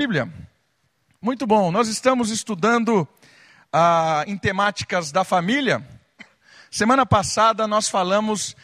Bíblia. 0.00 0.32
Muito 1.20 1.44
bom. 1.44 1.72
Nós 1.72 1.88
estamos 1.88 2.30
estudando 2.30 3.06
ah, 3.72 4.22
em 4.28 4.38
temáticas 4.38 5.10
da 5.10 5.24
família. 5.24 5.84
Semana 6.70 7.04
passada 7.04 7.66
nós 7.66 7.88
falamos 7.88 8.54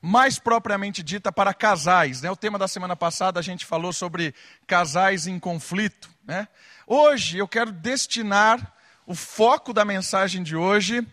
mais 0.00 0.38
propriamente 0.38 1.02
dita 1.02 1.32
para 1.32 1.52
casais. 1.52 2.22
Né? 2.22 2.30
O 2.30 2.36
tema 2.36 2.56
da 2.56 2.68
semana 2.68 2.94
passada 2.94 3.40
a 3.40 3.42
gente 3.42 3.66
falou 3.66 3.92
sobre 3.92 4.32
casais 4.64 5.26
em 5.26 5.40
conflito. 5.40 6.08
Né? 6.24 6.46
Hoje 6.86 7.38
eu 7.38 7.48
quero 7.48 7.72
destinar 7.72 8.72
o 9.04 9.14
foco 9.16 9.72
da 9.72 9.84
mensagem 9.84 10.40
de 10.40 10.54
hoje 10.54 11.04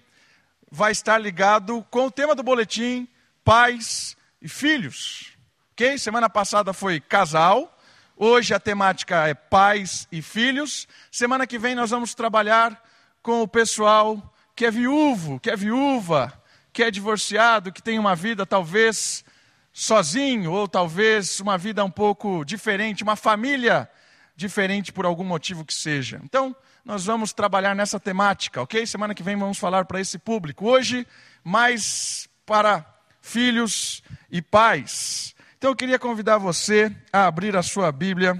vai 0.71 0.91
estar 0.91 1.17
ligado 1.17 1.83
com 1.89 2.05
o 2.05 2.11
tema 2.11 2.35
do 2.35 2.43
boletim 2.43 3.07
pais 3.43 4.15
e 4.39 4.47
filhos. 4.47 5.35
Ok? 5.71 5.97
Semana 5.97 6.29
passada 6.29 6.73
foi 6.73 6.99
casal. 6.99 7.73
Hoje 8.19 8.51
a 8.51 8.59
temática 8.59 9.27
é 9.27 9.35
pais 9.35 10.07
e 10.11 10.23
filhos. 10.23 10.87
Semana 11.11 11.45
que 11.45 11.59
vem 11.59 11.75
nós 11.75 11.91
vamos 11.91 12.15
trabalhar 12.15 12.83
com 13.21 13.43
o 13.43 13.47
pessoal 13.47 14.33
que 14.55 14.65
é 14.65 14.71
viúvo, 14.71 15.39
que 15.39 15.51
é 15.51 15.55
viúva, 15.55 16.33
que 16.73 16.81
é 16.81 16.89
divorciado, 16.89 17.71
que 17.71 17.79
tem 17.79 17.99
uma 17.99 18.15
vida 18.15 18.43
talvez 18.43 19.23
sozinho, 19.71 20.51
ou 20.51 20.67
talvez 20.67 21.39
uma 21.39 21.59
vida 21.59 21.85
um 21.85 21.91
pouco 21.91 22.43
diferente, 22.43 23.03
uma 23.03 23.15
família 23.15 23.87
diferente 24.35 24.91
por 24.91 25.05
algum 25.05 25.23
motivo 25.23 25.63
que 25.63 25.73
seja. 25.73 26.19
Então, 26.23 26.55
nós 26.83 27.05
vamos 27.05 27.33
trabalhar 27.33 27.75
nessa 27.75 27.99
temática, 27.99 28.63
ok? 28.63 28.83
Semana 28.87 29.13
que 29.13 29.21
vem 29.21 29.37
vamos 29.37 29.59
falar 29.59 29.85
para 29.85 30.01
esse 30.01 30.17
público. 30.17 30.67
Hoje, 30.67 31.05
mais 31.43 32.27
para 32.47 32.83
filhos 33.21 34.01
e 34.31 34.41
pais. 34.41 35.35
Então 35.57 35.71
eu 35.71 35.75
queria 35.75 35.97
convidar 35.97 36.37
você 36.37 36.95
a 37.11 37.25
abrir 37.25 37.55
a 37.55 37.63
sua 37.63 37.91
Bíblia 37.91 38.39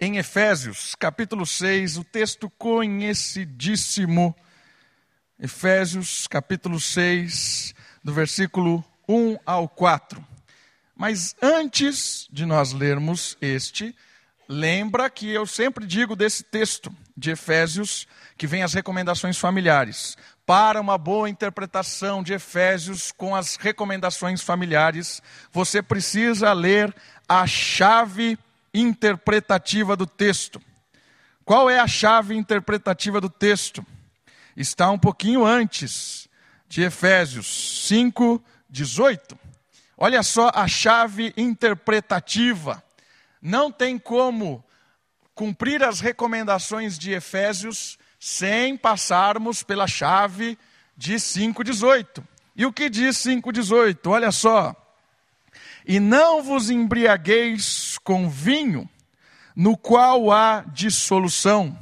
em 0.00 0.16
Efésios, 0.16 0.96
capítulo 0.96 1.46
6, 1.46 1.96
o 1.98 2.02
texto 2.02 2.50
conhecidíssimo. 2.58 4.34
Efésios, 5.38 6.26
capítulo 6.26 6.80
6, 6.80 7.72
do 8.02 8.12
versículo 8.12 8.84
1 9.08 9.38
ao 9.46 9.68
4. 9.68 10.26
Mas 10.96 11.36
antes 11.40 12.26
de 12.32 12.44
nós 12.44 12.72
lermos 12.72 13.38
este, 13.40 13.94
lembra 14.48 15.08
que 15.08 15.30
eu 15.30 15.46
sempre 15.46 15.86
digo 15.86 16.16
desse 16.16 16.42
texto 16.42 16.92
de 17.16 17.30
Efésios 17.30 18.08
que 18.36 18.48
vem 18.48 18.64
as 18.64 18.74
recomendações 18.74 19.38
familiares 19.38 20.16
para 20.46 20.80
uma 20.80 20.96
boa 20.96 21.28
interpretação 21.28 22.22
de 22.22 22.32
Efésios 22.32 23.10
com 23.10 23.34
as 23.34 23.56
recomendações 23.56 24.40
familiares, 24.40 25.20
você 25.50 25.82
precisa 25.82 26.52
ler 26.52 26.94
a 27.28 27.44
chave 27.48 28.38
interpretativa 28.72 29.96
do 29.96 30.06
texto. 30.06 30.62
Qual 31.44 31.68
é 31.68 31.80
a 31.80 31.88
chave 31.88 32.36
interpretativa 32.36 33.20
do 33.20 33.28
texto? 33.28 33.84
Está 34.56 34.88
um 34.90 34.98
pouquinho 34.98 35.44
antes 35.44 36.28
de 36.68 36.82
Efésios 36.82 37.86
5, 37.88 38.42
18. 38.70 39.36
Olha 39.98 40.22
só 40.22 40.52
a 40.54 40.68
chave 40.68 41.34
interpretativa. 41.36 42.82
Não 43.42 43.72
tem 43.72 43.98
como 43.98 44.64
cumprir 45.34 45.82
as 45.82 46.00
recomendações 46.00 46.96
de 46.96 47.12
Efésios 47.12 47.98
sem 48.26 48.76
passarmos 48.76 49.62
pela 49.62 49.86
chave 49.86 50.58
de 50.96 51.14
5,18. 51.14 52.24
E 52.56 52.66
o 52.66 52.72
que 52.72 52.90
diz 52.90 53.18
5,18? 53.18 54.10
Olha 54.10 54.32
só. 54.32 54.74
E 55.86 56.00
não 56.00 56.42
vos 56.42 56.68
embriagueis 56.68 57.96
com 58.02 58.28
vinho, 58.28 58.90
no 59.54 59.76
qual 59.76 60.32
há 60.32 60.64
dissolução, 60.72 61.78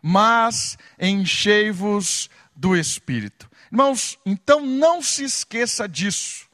mas 0.00 0.78
enchei-vos 0.98 2.30
do 2.56 2.74
Espírito. 2.74 3.50
Irmãos, 3.70 4.18
então 4.24 4.64
não 4.64 5.02
se 5.02 5.24
esqueça 5.24 5.86
disso. 5.86 6.48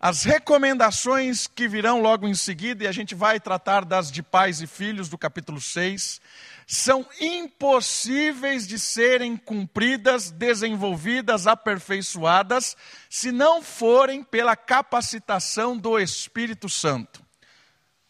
As 0.00 0.24
recomendações 0.24 1.46
que 1.46 1.68
virão 1.68 2.00
logo 2.00 2.26
em 2.26 2.34
seguida, 2.34 2.84
e 2.84 2.86
a 2.86 2.92
gente 2.92 3.14
vai 3.14 3.38
tratar 3.38 3.84
das 3.84 4.10
de 4.10 4.22
pais 4.22 4.62
e 4.62 4.66
filhos 4.66 5.10
do 5.10 5.18
capítulo 5.18 5.60
6, 5.60 6.22
são 6.70 7.06
impossíveis 7.18 8.66
de 8.66 8.78
serem 8.78 9.38
cumpridas, 9.38 10.30
desenvolvidas, 10.30 11.46
aperfeiçoadas, 11.46 12.76
se 13.08 13.32
não 13.32 13.62
forem 13.62 14.22
pela 14.22 14.54
capacitação 14.54 15.78
do 15.78 15.98
Espírito 15.98 16.68
Santo. 16.68 17.24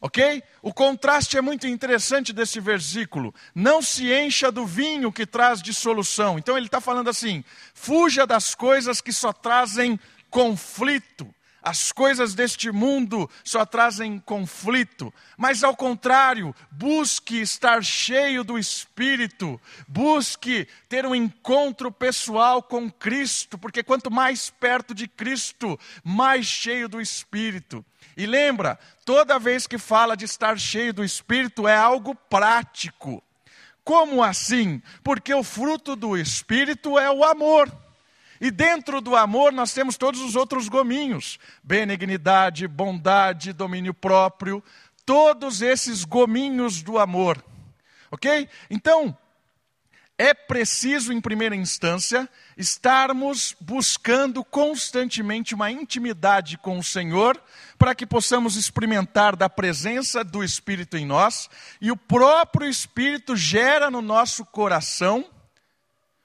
Ok? 0.01 0.43
O 0.61 0.75
contraste 0.75 1.39
é 1.39 1.41
muito 1.41 1.69
interessante 1.69 2.33
desse 2.33 2.59
versículo. 2.59 3.33
Não 3.55 3.81
se 3.81 4.13
encha 4.13 4.51
do 4.51 4.67
vinho 4.67 5.13
que 5.13 5.25
traz 5.25 5.63
dissolução. 5.63 6.37
Então 6.37 6.57
ele 6.57 6.67
está 6.67 6.81
falando 6.81 7.11
assim: 7.11 7.45
fuja 7.73 8.27
das 8.27 8.57
coisas 8.57 9.01
que 9.01 9.13
só 9.13 9.33
trazem 9.33 9.99
conflito 10.31 11.33
as 11.69 11.93
coisas 11.93 12.35
deste 12.35 12.73
mundo 12.73 13.29
só 13.45 13.67
trazem 13.67 14.19
conflito, 14.19 15.13
mas 15.37 15.63
ao 15.63 15.77
contrário, 15.77 16.55
busque 16.71 17.43
estar 17.43 17.85
cheio 17.85 18.43
do 18.43 18.59
Espírito, 18.59 19.61
busque 19.87 20.67
ter 20.89 21.05
um 21.05 21.15
encontro 21.15 21.93
pessoal 21.93 22.63
com 22.63 22.91
Cristo, 22.91 23.59
porque 23.59 23.83
quanto 23.83 24.11
mais 24.11 24.49
perto 24.49 24.95
de 24.95 25.07
Cristo, 25.07 25.79
mais 26.03 26.47
cheio 26.47 26.89
do 26.89 27.03
Espírito. 27.03 27.85
E 28.17 28.25
lembra, 28.25 28.79
toda 29.05 29.39
vez 29.39 29.67
que 29.67 29.77
fala 29.77 30.17
de 30.17 30.25
estar 30.25 30.59
cheio 30.59 30.95
do 30.95 31.05
Espírito 31.05 31.69
é 31.69 31.77
algo 31.77 32.15
prático. 32.15 33.23
Como 33.85 34.23
assim? 34.23 34.81
Porque 35.05 35.35
o 35.35 35.45
fruto 35.45 35.95
do 35.95 36.17
Espírito 36.17 36.99
é 36.99 37.11
o 37.11 37.23
amor. 37.23 37.71
E 38.41 38.51
dentro 38.51 39.01
do 39.01 39.17
amor 39.17 39.53
nós 39.53 39.73
temos 39.73 39.97
todos 39.97 40.21
os 40.21 40.37
outros 40.37 40.69
gominhos: 40.69 41.39
benignidade, 41.63 42.69
bondade, 42.69 43.53
domínio 43.53 43.95
próprio, 43.95 44.63
todos 45.05 45.63
esses 45.63 46.05
gominhos 46.05 46.83
do 46.83 46.99
amor. 46.99 47.43
Ok? 48.11 48.49
Então, 48.71 49.17
é 50.21 50.35
preciso, 50.35 51.13
em 51.13 51.21
primeira 51.21 51.55
instância, 51.55 52.29
estarmos 52.57 53.55
buscando 53.61 54.45
constantemente 54.45 55.55
uma 55.55 55.71
intimidade 55.71 56.59
com 56.59 56.77
o 56.77 56.83
Senhor, 56.83 57.41
para 57.79 57.95
que 57.95 58.05
possamos 58.05 58.57
experimentar 58.57 59.37
da 59.37 59.49
presença 59.49 60.25
do 60.25 60.43
Espírito 60.43 60.97
em 60.97 61.07
nós, 61.07 61.49
e 61.81 61.93
o 61.93 61.97
próprio 61.97 62.69
Espírito 62.69 63.37
gera 63.37 63.93
no 63.93 64.03
nosso 64.03 64.45
coração 64.45 65.25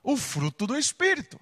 o 0.01 0.17
fruto 0.17 0.65
do 0.65 0.75
Espírito. 0.75 1.39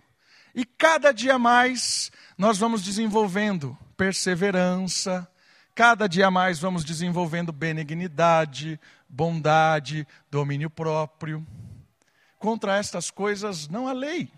E 0.53 0.65
cada 0.65 1.13
dia 1.13 1.39
mais 1.39 2.11
nós 2.37 2.57
vamos 2.57 2.83
desenvolvendo 2.83 3.77
perseverança, 3.95 5.27
cada 5.73 6.07
dia 6.07 6.29
mais 6.29 6.59
vamos 6.59 6.83
desenvolvendo 6.83 7.51
benignidade, 7.51 8.79
bondade, 9.07 10.07
domínio 10.29 10.69
próprio. 10.69 11.45
Contra 12.37 12.77
estas 12.77 13.09
coisas 13.11 13.67
não 13.67 13.87
há 13.87 13.93
lei. 13.93 14.31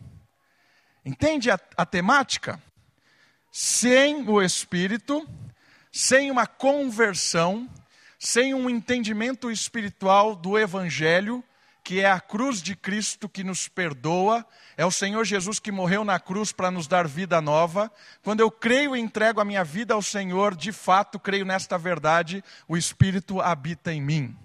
Entende 1.05 1.49
a, 1.49 1.59
a 1.75 1.85
temática? 1.85 2.61
Sem 3.51 4.27
o 4.27 4.41
Espírito, 4.41 5.27
sem 5.91 6.31
uma 6.31 6.47
conversão, 6.47 7.69
sem 8.17 8.53
um 8.53 8.69
entendimento 8.69 9.51
espiritual 9.51 10.35
do 10.35 10.57
Evangelho, 10.57 11.43
que 11.83 11.99
é 11.99 12.09
a 12.09 12.19
cruz 12.19 12.61
de 12.61 12.75
Cristo 12.75 13.27
que 13.27 13.43
nos 13.43 13.67
perdoa, 13.67 14.45
é 14.77 14.85
o 14.85 14.91
Senhor 14.91 15.25
Jesus 15.25 15.59
que 15.59 15.71
morreu 15.71 16.05
na 16.05 16.17
cruz 16.19 16.53
para 16.53 16.71
nos 16.71 16.87
dar 16.87 17.07
vida 17.07 17.41
nova. 17.41 17.91
Quando 18.23 18.39
eu 18.39 18.49
creio 18.49 18.95
e 18.95 18.99
entrego 18.99 19.41
a 19.41 19.45
minha 19.45 19.63
vida 19.63 19.93
ao 19.93 20.01
Senhor, 20.01 20.55
de 20.55 20.71
fato 20.71 21.19
creio 21.19 21.45
nesta 21.45 21.77
verdade, 21.77 22.43
o 22.67 22.77
Espírito 22.77 23.41
habita 23.41 23.91
em 23.91 24.01
mim. 24.01 24.37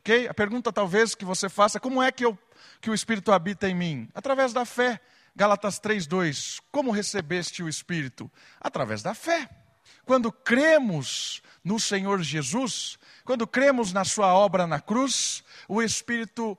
Ok? 0.00 0.26
A 0.28 0.32
pergunta 0.32 0.72
talvez 0.72 1.14
que 1.14 1.26
você 1.26 1.50
faça, 1.50 1.78
como 1.78 2.02
é 2.02 2.10
que, 2.10 2.24
eu, 2.24 2.38
que 2.80 2.88
o 2.88 2.94
Espírito 2.94 3.32
habita 3.32 3.68
em 3.68 3.74
mim? 3.74 4.08
Através 4.14 4.54
da 4.54 4.64
fé. 4.64 4.98
Galatas 5.36 5.78
3,2. 5.78 6.60
Como 6.72 6.90
recebeste 6.90 7.62
o 7.62 7.68
Espírito? 7.68 8.30
Através 8.58 9.02
da 9.02 9.14
fé. 9.14 9.48
Quando 10.06 10.32
cremos 10.32 11.42
no 11.62 11.78
Senhor 11.78 12.22
Jesus, 12.22 12.98
quando 13.24 13.46
cremos 13.46 13.92
na 13.92 14.04
Sua 14.04 14.32
obra 14.32 14.66
na 14.66 14.80
cruz, 14.80 15.44
o 15.68 15.82
Espírito 15.82 16.58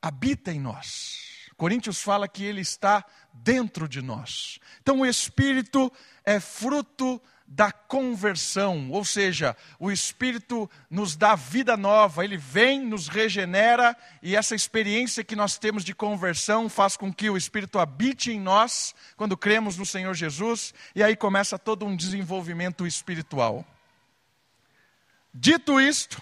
habita 0.00 0.52
em 0.52 0.60
nós. 0.60 1.50
Coríntios 1.56 2.02
fala 2.02 2.28
que 2.28 2.44
ele 2.44 2.60
está 2.60 3.04
dentro 3.32 3.88
de 3.88 4.02
nós. 4.02 4.58
Então 4.82 5.00
o 5.00 5.06
Espírito 5.06 5.90
é 6.24 6.38
fruto 6.38 7.20
da 7.46 7.70
conversão, 7.70 8.90
ou 8.90 9.04
seja, 9.04 9.56
o 9.78 9.92
Espírito 9.92 10.68
nos 10.90 11.14
dá 11.14 11.36
vida 11.36 11.76
nova, 11.76 12.24
ele 12.24 12.36
vem, 12.36 12.80
nos 12.80 13.06
regenera, 13.06 13.96
e 14.20 14.34
essa 14.34 14.54
experiência 14.54 15.22
que 15.22 15.36
nós 15.36 15.56
temos 15.56 15.84
de 15.84 15.94
conversão 15.94 16.68
faz 16.68 16.96
com 16.96 17.12
que 17.12 17.30
o 17.30 17.36
Espírito 17.36 17.78
habite 17.78 18.32
em 18.32 18.40
nós 18.40 18.94
quando 19.16 19.36
cremos 19.36 19.76
no 19.78 19.86
Senhor 19.86 20.12
Jesus, 20.12 20.74
e 20.94 21.04
aí 21.04 21.14
começa 21.14 21.56
todo 21.56 21.86
um 21.86 21.94
desenvolvimento 21.94 22.84
espiritual. 22.84 23.64
Dito 25.32 25.80
isto, 25.80 26.20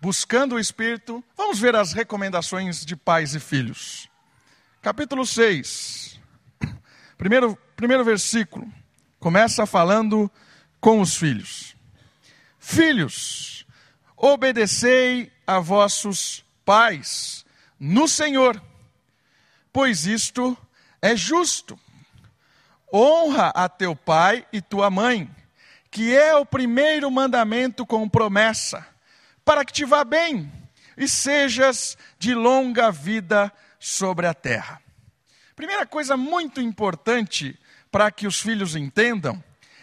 buscando 0.00 0.54
o 0.54 0.60
Espírito, 0.60 1.24
vamos 1.36 1.58
ver 1.58 1.74
as 1.74 1.92
recomendações 1.92 2.84
de 2.84 2.94
pais 2.94 3.34
e 3.34 3.40
filhos. 3.40 4.08
Capítulo 4.82 5.26
6, 5.26 6.20
primeiro, 7.18 7.58
primeiro 7.74 8.04
versículo, 8.04 8.70
começa 9.18 9.66
falando 9.66 10.30
com 10.80 11.00
os 11.00 11.16
filhos. 11.16 11.74
Filhos, 12.58 13.66
obedecei 14.16 15.32
a 15.46 15.58
vossos 15.58 16.44
pais 16.64 17.44
no 17.78 18.06
Senhor, 18.06 18.62
pois 19.72 20.06
isto 20.06 20.56
é 21.00 21.16
justo. 21.16 21.78
Honra 22.92 23.48
a 23.48 23.68
teu 23.68 23.96
pai 23.96 24.46
e 24.52 24.60
tua 24.60 24.90
mãe, 24.90 25.28
que 25.90 26.16
é 26.16 26.34
o 26.36 26.46
primeiro 26.46 27.10
mandamento 27.10 27.84
com 27.84 28.08
promessa 28.08 28.86
para 29.46 29.64
que 29.64 29.72
te 29.72 29.84
vá 29.84 30.02
bem 30.02 30.52
e 30.96 31.06
sejas 31.06 31.96
de 32.18 32.34
longa 32.34 32.90
vida 32.90 33.52
sobre 33.78 34.26
a 34.26 34.34
terra. 34.34 34.82
Primeira 35.54 35.86
coisa 35.86 36.16
muito 36.16 36.60
importante 36.60 37.56
para 37.90 38.10
que 38.10 38.26
os 38.26 38.40
filhos 38.40 38.74
entendam 38.74 39.42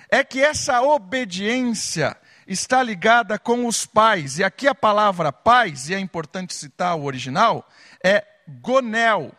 é 0.10 0.22
que 0.22 0.44
essa 0.44 0.82
obediência 0.82 2.16
está 2.46 2.84
ligada 2.84 3.40
com 3.40 3.66
os 3.66 3.86
pais. 3.86 4.38
E 4.38 4.44
aqui 4.44 4.68
a 4.68 4.76
palavra 4.76 5.32
pais, 5.32 5.90
e 5.90 5.96
é 5.96 6.00
importante 6.00 6.54
citar 6.54 6.96
o 6.96 7.06
original, 7.06 7.68
é 8.04 8.24
gonel. 8.62 9.32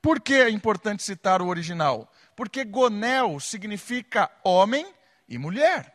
Por 0.00 0.20
que 0.20 0.34
é 0.34 0.48
importante 0.48 1.02
citar 1.02 1.42
o 1.42 1.48
original? 1.48 2.10
Porque 2.36 2.64
gonel 2.64 3.40
significa 3.40 4.30
homem 4.44 4.86
e 5.28 5.38
mulher. 5.38 5.93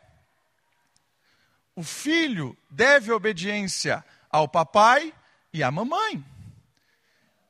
O 1.80 1.82
filho 1.82 2.54
deve 2.68 3.10
obediência 3.10 4.04
ao 4.28 4.46
papai 4.46 5.14
e 5.50 5.62
à 5.62 5.70
mamãe. 5.70 6.22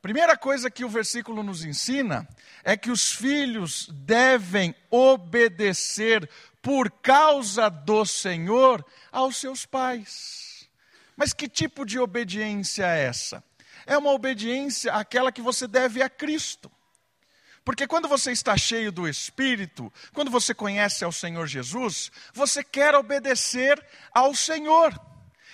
Primeira 0.00 0.36
coisa 0.36 0.70
que 0.70 0.84
o 0.84 0.88
versículo 0.88 1.42
nos 1.42 1.64
ensina 1.64 2.28
é 2.62 2.76
que 2.76 2.92
os 2.92 3.10
filhos 3.10 3.88
devem 3.92 4.72
obedecer 4.88 6.30
por 6.62 6.92
causa 6.92 7.68
do 7.68 8.06
Senhor 8.06 8.86
aos 9.10 9.36
seus 9.36 9.66
pais. 9.66 10.70
Mas 11.16 11.32
que 11.32 11.48
tipo 11.48 11.84
de 11.84 11.98
obediência 11.98 12.86
é 12.86 13.06
essa? 13.06 13.42
É 13.84 13.98
uma 13.98 14.12
obediência 14.12 14.92
aquela 14.92 15.32
que 15.32 15.42
você 15.42 15.66
deve 15.66 16.04
a 16.04 16.08
Cristo. 16.08 16.70
Porque 17.64 17.86
quando 17.86 18.08
você 18.08 18.32
está 18.32 18.56
cheio 18.56 18.90
do 18.90 19.06
Espírito, 19.08 19.92
quando 20.12 20.30
você 20.30 20.54
conhece 20.54 21.04
ao 21.04 21.12
Senhor 21.12 21.46
Jesus, 21.46 22.10
você 22.32 22.64
quer 22.64 22.94
obedecer 22.94 23.84
ao 24.12 24.34
Senhor. 24.34 24.98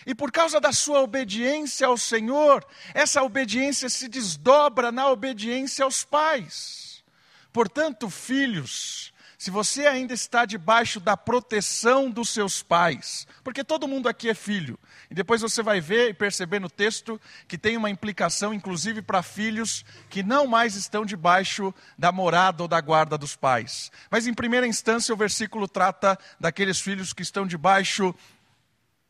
E 0.06 0.14
por 0.14 0.30
causa 0.30 0.60
da 0.60 0.72
sua 0.72 1.00
obediência 1.00 1.86
ao 1.86 1.98
Senhor, 1.98 2.64
essa 2.94 3.22
obediência 3.22 3.88
se 3.88 4.06
desdobra 4.06 4.92
na 4.92 5.08
obediência 5.08 5.84
aos 5.84 6.04
pais. 6.04 7.04
Portanto, 7.52 8.08
filhos, 8.08 9.12
se 9.38 9.50
você 9.50 9.86
ainda 9.86 10.14
está 10.14 10.44
debaixo 10.44 10.98
da 10.98 11.16
proteção 11.16 12.10
dos 12.10 12.30
seus 12.30 12.62
pais, 12.62 13.26
porque 13.44 13.62
todo 13.62 13.88
mundo 13.88 14.08
aqui 14.08 14.28
é 14.28 14.34
filho, 14.34 14.78
e 15.10 15.14
depois 15.14 15.42
você 15.42 15.62
vai 15.62 15.80
ver 15.80 16.10
e 16.10 16.14
perceber 16.14 16.58
no 16.58 16.70
texto 16.70 17.20
que 17.46 17.58
tem 17.58 17.76
uma 17.76 17.90
implicação, 17.90 18.54
inclusive, 18.54 19.02
para 19.02 19.22
filhos 19.22 19.84
que 20.08 20.22
não 20.22 20.46
mais 20.46 20.74
estão 20.74 21.04
debaixo 21.04 21.74
da 21.98 22.10
morada 22.10 22.62
ou 22.62 22.68
da 22.68 22.80
guarda 22.80 23.18
dos 23.18 23.36
pais. 23.36 23.90
Mas, 24.10 24.26
em 24.26 24.34
primeira 24.34 24.66
instância, 24.66 25.14
o 25.14 25.16
versículo 25.16 25.68
trata 25.68 26.18
daqueles 26.40 26.80
filhos 26.80 27.12
que 27.12 27.22
estão 27.22 27.46
debaixo 27.46 28.14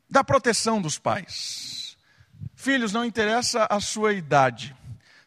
da 0.09 0.23
proteção 0.23 0.81
dos 0.81 0.99
pais. 0.99 1.97
Filhos, 2.55 2.91
não 2.91 3.05
interessa 3.05 3.67
a 3.69 3.79
sua 3.79 4.13
idade, 4.13 4.75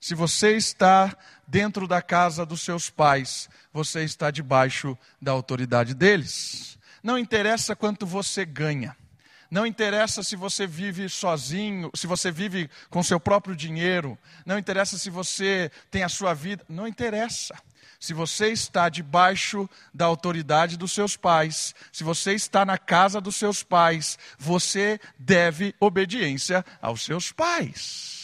se 0.01 0.15
você 0.15 0.57
está 0.57 1.15
dentro 1.47 1.87
da 1.87 2.01
casa 2.01 2.47
dos 2.47 2.63
seus 2.63 2.89
pais, 2.89 3.51
você 3.73 4.03
está 4.03 4.31
debaixo 4.31 4.97
da 5.21 5.33
autoridade 5.33 5.95
deles. 5.95 6.79
Não 7.03 7.19
interessa 7.19 7.77
quanto 7.77 8.07
você 8.07 8.45
ganha. 8.47 8.97
Não 9.51 9.67
interessa 9.67 10.23
se 10.23 10.37
você 10.37 10.67
vive 10.67 11.09
sozinho, 11.09 11.91
se 11.95 12.07
você 12.07 12.31
vive 12.31 12.71
com 12.89 13.03
seu 13.03 13.19
próprio 13.19 13.55
dinheiro. 13.55 14.17
Não 14.47 14.59
interessa 14.59 14.97
se 14.97 15.11
você 15.11 15.71
tem 15.91 16.03
a 16.03 16.09
sua 16.09 16.33
vida. 16.33 16.65
Não 16.69 16.87
interessa. 16.87 17.55
Se 17.99 18.15
você 18.15 18.47
está 18.53 18.89
debaixo 18.89 19.69
da 19.93 20.07
autoridade 20.07 20.79
dos 20.79 20.93
seus 20.93 21.17
pais, 21.17 21.75
se 21.93 22.03
você 22.03 22.33
está 22.33 22.65
na 22.65 22.79
casa 22.79 23.21
dos 23.21 23.37
seus 23.37 23.63
pais, 23.63 24.19
você 24.39 24.99
deve 25.19 25.75
obediência 25.79 26.65
aos 26.81 27.03
seus 27.03 27.31
pais. 27.33 28.20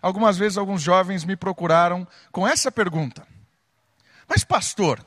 Algumas 0.00 0.36
vezes, 0.36 0.58
alguns 0.58 0.82
jovens 0.82 1.24
me 1.24 1.36
procuraram 1.36 2.06
com 2.30 2.46
essa 2.46 2.70
pergunta: 2.70 3.26
Mas, 4.28 4.44
pastor, 4.44 5.04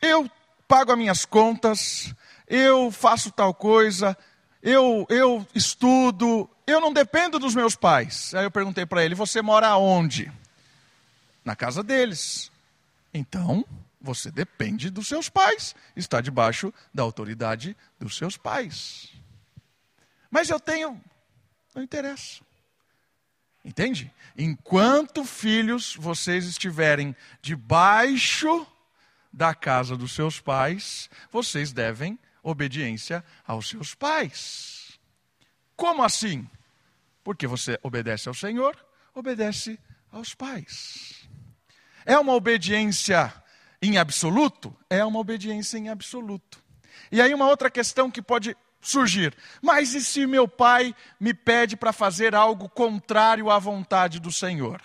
eu 0.00 0.30
pago 0.66 0.92
as 0.92 0.98
minhas 0.98 1.24
contas, 1.24 2.14
eu 2.46 2.90
faço 2.90 3.30
tal 3.30 3.54
coisa, 3.54 4.16
eu, 4.62 5.06
eu 5.08 5.46
estudo, 5.54 6.48
eu 6.66 6.80
não 6.80 6.92
dependo 6.92 7.38
dos 7.38 7.54
meus 7.54 7.74
pais. 7.74 8.34
Aí 8.34 8.44
eu 8.44 8.50
perguntei 8.50 8.84
para 8.84 9.04
ele: 9.04 9.14
Você 9.14 9.40
mora 9.42 9.76
onde? 9.76 10.30
Na 11.44 11.56
casa 11.56 11.82
deles. 11.82 12.50
Então, 13.12 13.64
você 14.00 14.30
depende 14.30 14.90
dos 14.90 15.08
seus 15.08 15.28
pais, 15.28 15.74
está 15.96 16.20
debaixo 16.20 16.72
da 16.92 17.02
autoridade 17.02 17.76
dos 17.98 18.16
seus 18.16 18.36
pais. 18.36 19.12
Mas 20.30 20.50
eu 20.50 20.60
tenho. 20.60 21.00
Não 21.74 21.82
interessa. 21.82 22.42
Entende? 23.68 24.10
Enquanto 24.34 25.26
filhos 25.26 25.94
vocês 25.94 26.46
estiverem 26.46 27.14
debaixo 27.42 28.66
da 29.30 29.54
casa 29.54 29.94
dos 29.94 30.12
seus 30.12 30.40
pais, 30.40 31.10
vocês 31.30 31.70
devem 31.70 32.18
obediência 32.42 33.22
aos 33.46 33.68
seus 33.68 33.94
pais. 33.94 34.98
Como 35.76 36.02
assim? 36.02 36.48
Porque 37.22 37.46
você 37.46 37.78
obedece 37.82 38.26
ao 38.26 38.34
Senhor, 38.34 38.74
obedece 39.14 39.78
aos 40.10 40.34
pais. 40.34 41.28
É 42.06 42.18
uma 42.18 42.32
obediência 42.32 43.30
em 43.82 43.98
absoluto? 43.98 44.74
É 44.88 45.04
uma 45.04 45.18
obediência 45.18 45.76
em 45.76 45.90
absoluto. 45.90 46.58
E 47.12 47.20
aí, 47.20 47.34
uma 47.34 47.48
outra 47.48 47.70
questão 47.70 48.10
que 48.10 48.22
pode 48.22 48.56
surgir: 48.80 49.36
mas 49.62 49.94
e 49.94 50.00
se 50.00 50.26
meu 50.26 50.46
pai 50.46 50.94
me 51.18 51.34
pede 51.34 51.76
para 51.76 51.92
fazer 51.92 52.34
algo 52.34 52.68
contrário 52.68 53.50
à 53.50 53.58
vontade 53.58 54.20
do 54.20 54.32
Senhor? 54.32 54.80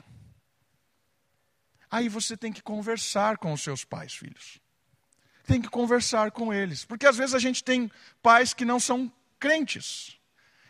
Aí 1.89 2.09
você 2.09 2.35
tem 2.35 2.51
que 2.51 2.61
conversar 2.61 3.37
com 3.37 3.53
os 3.53 3.61
seus 3.61 3.83
pais, 3.83 4.13
filhos 4.13 4.63
tem 5.45 5.61
que 5.61 5.69
conversar 5.69 6.31
com 6.31 6.53
eles. 6.53 6.85
Porque 6.85 7.05
às 7.05 7.17
vezes 7.17 7.35
a 7.35 7.39
gente 7.39 7.63
tem 7.63 7.91
pais 8.21 8.53
que 8.53 8.65
não 8.65 8.79
são 8.79 9.11
crentes. 9.39 10.17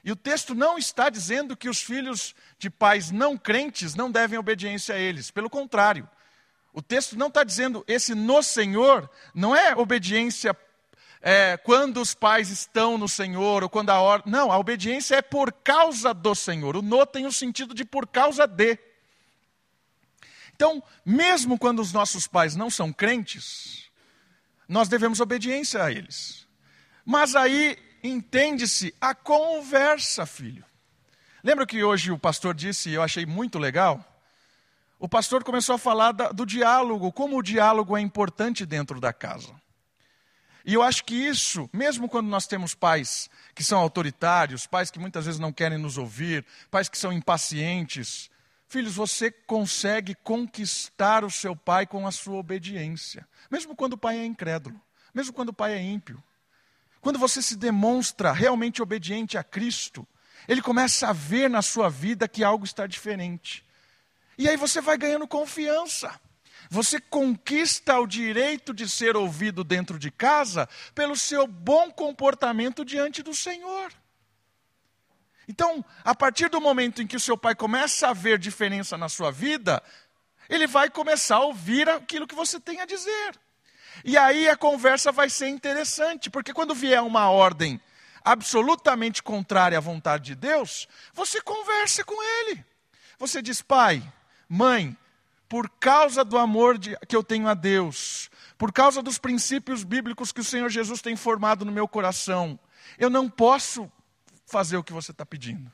E 0.03 0.11
o 0.11 0.15
texto 0.15 0.53
não 0.53 0.77
está 0.77 1.09
dizendo 1.09 1.55
que 1.55 1.69
os 1.69 1.81
filhos 1.81 2.35
de 2.57 2.69
pais 2.69 3.09
não 3.09 3.37
crentes 3.37 3.95
não 3.95 4.11
devem 4.11 4.37
obediência 4.37 4.95
a 4.95 4.97
eles. 4.97 5.31
Pelo 5.31 5.49
contrário. 5.49 6.09
O 6.73 6.81
texto 6.81 7.15
não 7.15 7.27
está 7.27 7.43
dizendo 7.43 7.83
esse 7.87 8.15
no 8.15 8.41
Senhor 8.41 9.09
não 9.33 9.55
é 9.55 9.75
obediência 9.75 10.55
é, 11.25 11.55
quando 11.55 12.01
os 12.01 12.13
pais 12.13 12.49
estão 12.49 12.97
no 12.97 13.07
Senhor 13.07 13.63
ou 13.63 13.69
quando 13.69 13.91
a 13.91 13.99
hora. 14.01 14.21
Não, 14.25 14.51
a 14.51 14.57
obediência 14.57 15.15
é 15.15 15.21
por 15.21 15.53
causa 15.53 16.13
do 16.13 16.35
Senhor. 16.35 16.75
O 16.75 16.81
no 16.81 17.05
tem 17.05 17.25
o 17.25 17.31
sentido 17.31 17.73
de 17.73 17.85
por 17.85 18.05
causa 18.05 18.45
de. 18.45 18.77
Então, 20.53 20.83
mesmo 21.05 21.57
quando 21.57 21.79
os 21.79 21.93
nossos 21.93 22.27
pais 22.27 22.57
não 22.57 22.69
são 22.69 22.91
crentes, 22.91 23.85
nós 24.67 24.89
devemos 24.89 25.21
obediência 25.21 25.81
a 25.81 25.89
eles. 25.89 26.45
Mas 27.05 27.37
aí 27.37 27.77
entende-se 28.03 28.93
a 28.99 29.15
conversa, 29.15 30.25
filho. 30.25 30.65
Lembra 31.41 31.65
que 31.65 31.81
hoje 31.83 32.11
o 32.11 32.19
pastor 32.19 32.53
disse, 32.53 32.89
e 32.89 32.95
eu 32.95 33.01
achei 33.01 33.25
muito 33.25 33.57
legal? 33.57 34.05
O 34.99 35.07
pastor 35.07 35.43
começou 35.43 35.75
a 35.75 35.79
falar 35.79 36.11
da, 36.11 36.29
do 36.29 36.45
diálogo, 36.45 37.13
como 37.13 37.37
o 37.37 37.43
diálogo 37.43 37.95
é 37.97 38.01
importante 38.01 38.65
dentro 38.65 38.99
da 38.99 39.13
casa. 39.13 39.62
E 40.65 40.73
eu 40.73 40.81
acho 40.81 41.03
que 41.03 41.13
isso, 41.13 41.69
mesmo 41.73 42.07
quando 42.07 42.27
nós 42.27 42.47
temos 42.47 42.73
pais 42.73 43.29
que 43.53 43.63
são 43.63 43.79
autoritários, 43.79 44.65
pais 44.65 44.89
que 44.89 44.99
muitas 44.99 45.25
vezes 45.25 45.39
não 45.39 45.51
querem 45.51 45.77
nos 45.77 45.97
ouvir, 45.97 46.45
pais 46.71 46.87
que 46.87 46.97
são 46.97 47.11
impacientes, 47.11 48.29
filhos, 48.67 48.95
você 48.95 49.29
consegue 49.29 50.15
conquistar 50.15 51.23
o 51.23 51.29
seu 51.29 51.55
pai 51.55 51.85
com 51.85 52.07
a 52.07 52.11
sua 52.11 52.37
obediência. 52.37 53.27
Mesmo 53.51 53.75
quando 53.75 53.93
o 53.93 53.97
pai 53.97 54.17
é 54.17 54.25
incrédulo, 54.25 54.79
mesmo 55.13 55.33
quando 55.33 55.49
o 55.49 55.53
pai 55.53 55.73
é 55.73 55.81
ímpio. 55.81 56.23
Quando 57.01 57.19
você 57.19 57.41
se 57.41 57.57
demonstra 57.57 58.31
realmente 58.31 58.81
obediente 58.81 59.37
a 59.37 59.43
Cristo, 59.43 60.07
ele 60.47 60.61
começa 60.61 61.09
a 61.09 61.13
ver 61.13 61.49
na 61.49 61.61
sua 61.61 61.89
vida 61.89 62.27
que 62.27 62.43
algo 62.43 62.63
está 62.63 62.87
diferente. 62.87 63.63
E 64.37 64.47
aí 64.47 64.57
você 64.57 64.81
vai 64.81 64.97
ganhando 64.97 65.27
confiança. 65.27 66.19
Você 66.73 66.99
conquista 66.99 67.99
o 67.99 68.07
direito 68.07 68.73
de 68.73 68.89
ser 68.89 69.15
ouvido 69.15 69.63
dentro 69.63 69.99
de 69.99 70.09
casa 70.09 70.67
pelo 70.95 71.15
seu 71.15 71.45
bom 71.45 71.91
comportamento 71.91 72.83
diante 72.83 73.21
do 73.21 73.31
Senhor. 73.31 73.93
Então, 75.47 75.85
a 76.03 76.15
partir 76.15 76.49
do 76.49 76.59
momento 76.59 76.99
em 76.99 77.05
que 77.05 77.15
o 77.15 77.19
seu 77.19 77.37
pai 77.37 77.53
começa 77.53 78.07
a 78.07 78.13
ver 78.13 78.39
diferença 78.39 78.97
na 78.97 79.07
sua 79.07 79.31
vida, 79.31 79.83
ele 80.49 80.65
vai 80.65 80.89
começar 80.89 81.35
a 81.35 81.43
ouvir 81.43 81.87
aquilo 81.87 82.25
que 82.25 82.33
você 82.33 82.59
tem 82.59 82.81
a 82.81 82.87
dizer. 82.87 83.39
E 84.03 84.17
aí 84.17 84.49
a 84.49 84.57
conversa 84.57 85.11
vai 85.11 85.29
ser 85.29 85.49
interessante, 85.49 86.27
porque 86.27 86.55
quando 86.55 86.73
vier 86.73 87.03
uma 87.03 87.29
ordem 87.29 87.79
absolutamente 88.23 89.21
contrária 89.21 89.77
à 89.77 89.81
vontade 89.81 90.23
de 90.23 90.35
Deus, 90.35 90.87
você 91.13 91.39
conversa 91.39 92.03
com 92.03 92.19
ele. 92.23 92.65
Você 93.19 93.43
diz, 93.43 93.61
pai, 93.61 94.01
mãe, 94.49 94.97
por 95.53 95.69
causa 95.69 96.25
do 96.25 96.35
amor 96.35 96.79
de, 96.79 96.97
que 97.07 97.15
eu 97.15 97.23
tenho 97.23 97.47
a 97.47 97.53
Deus, 97.53 98.27
por 98.57 98.73
causa 98.73 99.03
dos 99.03 99.19
princípios 99.19 99.83
bíblicos 99.83 100.31
que 100.31 100.41
o 100.41 100.43
Senhor 100.43 100.67
Jesus 100.67 100.99
tem 100.99 101.15
formado 101.15 101.63
no 101.63 101.71
meu 101.71 101.87
coração, 101.87 102.59
eu 102.97 103.07
não 103.07 103.29
posso 103.29 103.87
fazer 104.47 104.77
o 104.77 104.83
que 104.83 104.91
você 104.91 105.11
está 105.11 105.23
pedindo. 105.23 105.71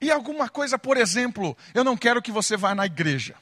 E 0.00 0.10
alguma 0.10 0.48
coisa, 0.48 0.76
por 0.76 0.96
exemplo, 0.96 1.56
eu 1.72 1.84
não 1.84 1.96
quero 1.96 2.20
que 2.20 2.32
você 2.32 2.56
vá 2.56 2.74
na 2.74 2.84
igreja. 2.84 3.36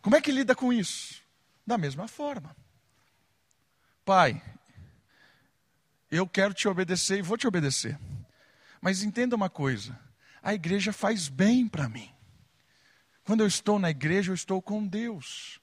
Como 0.00 0.16
é 0.16 0.20
que 0.22 0.32
lida 0.32 0.54
com 0.54 0.72
isso? 0.72 1.20
Da 1.66 1.76
mesma 1.76 2.08
forma. 2.08 2.56
Pai, 4.02 4.40
eu 6.10 6.26
quero 6.26 6.54
te 6.54 6.66
obedecer 6.66 7.18
e 7.18 7.22
vou 7.22 7.36
te 7.36 7.46
obedecer. 7.46 7.98
Mas 8.80 9.02
entenda 9.02 9.36
uma 9.36 9.50
coisa: 9.50 9.94
a 10.42 10.52
igreja 10.52 10.92
faz 10.92 11.28
bem 11.28 11.68
para 11.68 11.88
mim. 11.88 12.12
Quando 13.24 13.40
eu 13.40 13.46
estou 13.46 13.78
na 13.78 13.90
igreja, 13.90 14.30
eu 14.30 14.34
estou 14.34 14.60
com 14.60 14.86
Deus. 14.86 15.60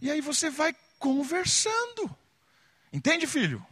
E 0.00 0.10
aí 0.10 0.20
você 0.20 0.50
vai 0.50 0.74
conversando. 0.98 2.14
Entende, 2.92 3.26
filho? 3.26 3.64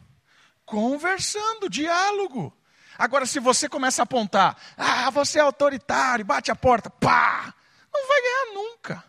Conversando, 0.65 1.69
diálogo. 1.69 2.57
Agora, 2.97 3.27
se 3.27 3.41
você 3.41 3.69
começa 3.69 4.03
a 4.03 4.05
apontar, 4.05 4.57
ah, 4.77 5.11
você 5.11 5.39
é 5.39 5.43
autoritário, 5.43 6.25
bate 6.25 6.51
a 6.51 6.57
porta, 6.57 6.89
pá, 6.89 7.53
não 7.93 8.07
vai 8.07 8.21
ganhar 8.23 8.55
nunca. 8.55 9.05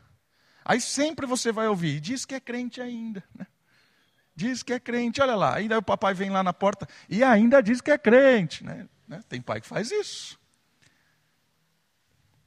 Aí 0.65 0.81
sempre 0.81 1.27
você 1.27 1.51
vai 1.51 1.67
ouvir, 1.67 1.99
diz 1.99 2.25
que 2.25 2.33
é 2.33 2.39
crente 2.39 2.81
ainda. 2.81 3.23
Né? 3.35 3.45
Diz 4.35 4.63
que 4.63 4.73
é 4.73 4.79
crente, 4.79 5.21
olha 5.21 5.35
lá. 5.35 5.55
Ainda 5.55 5.77
o 5.77 5.83
papai 5.83 6.13
vem 6.13 6.29
lá 6.29 6.41
na 6.41 6.53
porta 6.53 6.87
e 7.09 7.23
ainda 7.23 7.61
diz 7.61 7.81
que 7.81 7.91
é 7.91 7.97
crente. 7.97 8.63
Né? 8.63 8.87
né? 9.07 9.21
Tem 9.27 9.41
pai 9.41 9.61
que 9.61 9.67
faz 9.67 9.91
isso. 9.91 10.39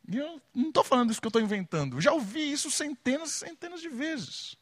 E 0.08 0.18
eu 0.18 0.40
não 0.54 0.68
estou 0.68 0.84
falando 0.84 1.10
isso 1.10 1.20
que 1.20 1.26
eu 1.26 1.30
estou 1.30 1.42
inventando. 1.42 1.96
Eu 1.96 2.00
já 2.00 2.12
ouvi 2.12 2.52
isso 2.52 2.70
centenas 2.70 3.30
e 3.30 3.38
centenas 3.38 3.80
de 3.80 3.88
vezes. 3.88 4.56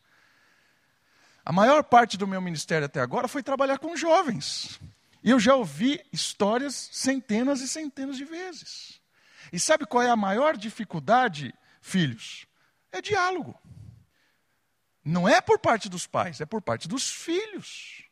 A 1.45 1.53
maior 1.53 1.83
parte 1.83 2.17
do 2.17 2.27
meu 2.27 2.41
ministério 2.41 2.87
até 2.87 3.01
agora 3.01 3.27
foi 3.27 3.43
trabalhar 3.43 3.79
com 3.79 3.97
jovens. 3.97 4.81
E 5.23 5.31
eu 5.31 5.41
já 5.41 5.55
ouvi 5.55 6.01
histórias 6.13 6.89
centenas 6.93 7.61
e 7.61 7.69
centenas 7.69 8.17
de 8.17 8.25
vezes. 8.25 9.01
E 9.53 9.59
sabe 9.59 9.85
qual 9.85 10.03
é 10.03 10.11
a 10.11 10.17
maior 10.17 10.57
dificuldade, 10.57 11.53
filhos? 11.81 12.47
É 12.93 13.01
diálogo. 13.01 13.59
Não 15.05 15.29
é 15.29 15.41
por 15.41 15.59
parte 15.59 15.89
dos 15.89 16.07
pais, 16.07 16.41
é 16.41 16.47
por 16.47 16.63
parte 16.63 16.87
dos 16.87 17.11
filhos. 17.11 18.05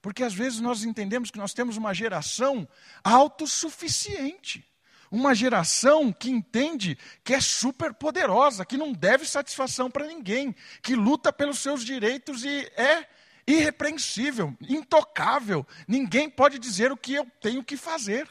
Porque 0.00 0.24
às 0.24 0.34
vezes 0.34 0.58
nós 0.58 0.82
entendemos 0.82 1.30
que 1.30 1.38
nós 1.38 1.54
temos 1.54 1.76
uma 1.76 1.94
geração 1.94 2.68
autossuficiente. 3.04 4.68
Uma 5.12 5.34
geração 5.34 6.10
que 6.10 6.30
entende 6.30 6.96
que 7.22 7.34
é 7.34 7.40
super 7.40 7.92
poderosa, 7.92 8.64
que 8.64 8.78
não 8.78 8.94
deve 8.94 9.26
satisfação 9.26 9.90
para 9.90 10.06
ninguém, 10.06 10.56
que 10.80 10.96
luta 10.96 11.30
pelos 11.30 11.58
seus 11.58 11.84
direitos 11.84 12.46
e 12.46 12.60
é 12.74 13.06
irrepreensível, 13.46 14.56
intocável. 14.62 15.66
Ninguém 15.86 16.30
pode 16.30 16.58
dizer 16.58 16.90
o 16.90 16.96
que 16.96 17.12
eu 17.12 17.26
tenho 17.42 17.62
que 17.62 17.76
fazer. 17.76 18.26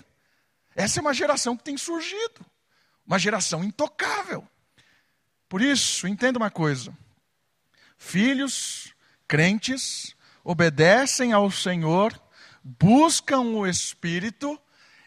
Essa 0.75 1.00
é 1.00 1.01
uma 1.01 1.13
geração 1.13 1.55
que 1.55 1.63
tem 1.63 1.77
surgido, 1.77 2.43
uma 3.05 3.19
geração 3.19 3.63
intocável. 3.63 4.43
Por 5.47 5.61
isso, 5.61 6.07
entenda 6.07 6.39
uma 6.39 6.50
coisa: 6.50 6.97
filhos 7.95 8.91
crentes 9.27 10.15
obedecem 10.43 11.31
ao 11.31 11.51
Senhor, 11.51 12.19
buscam 12.63 13.41
o 13.41 13.67
Espírito 13.67 14.59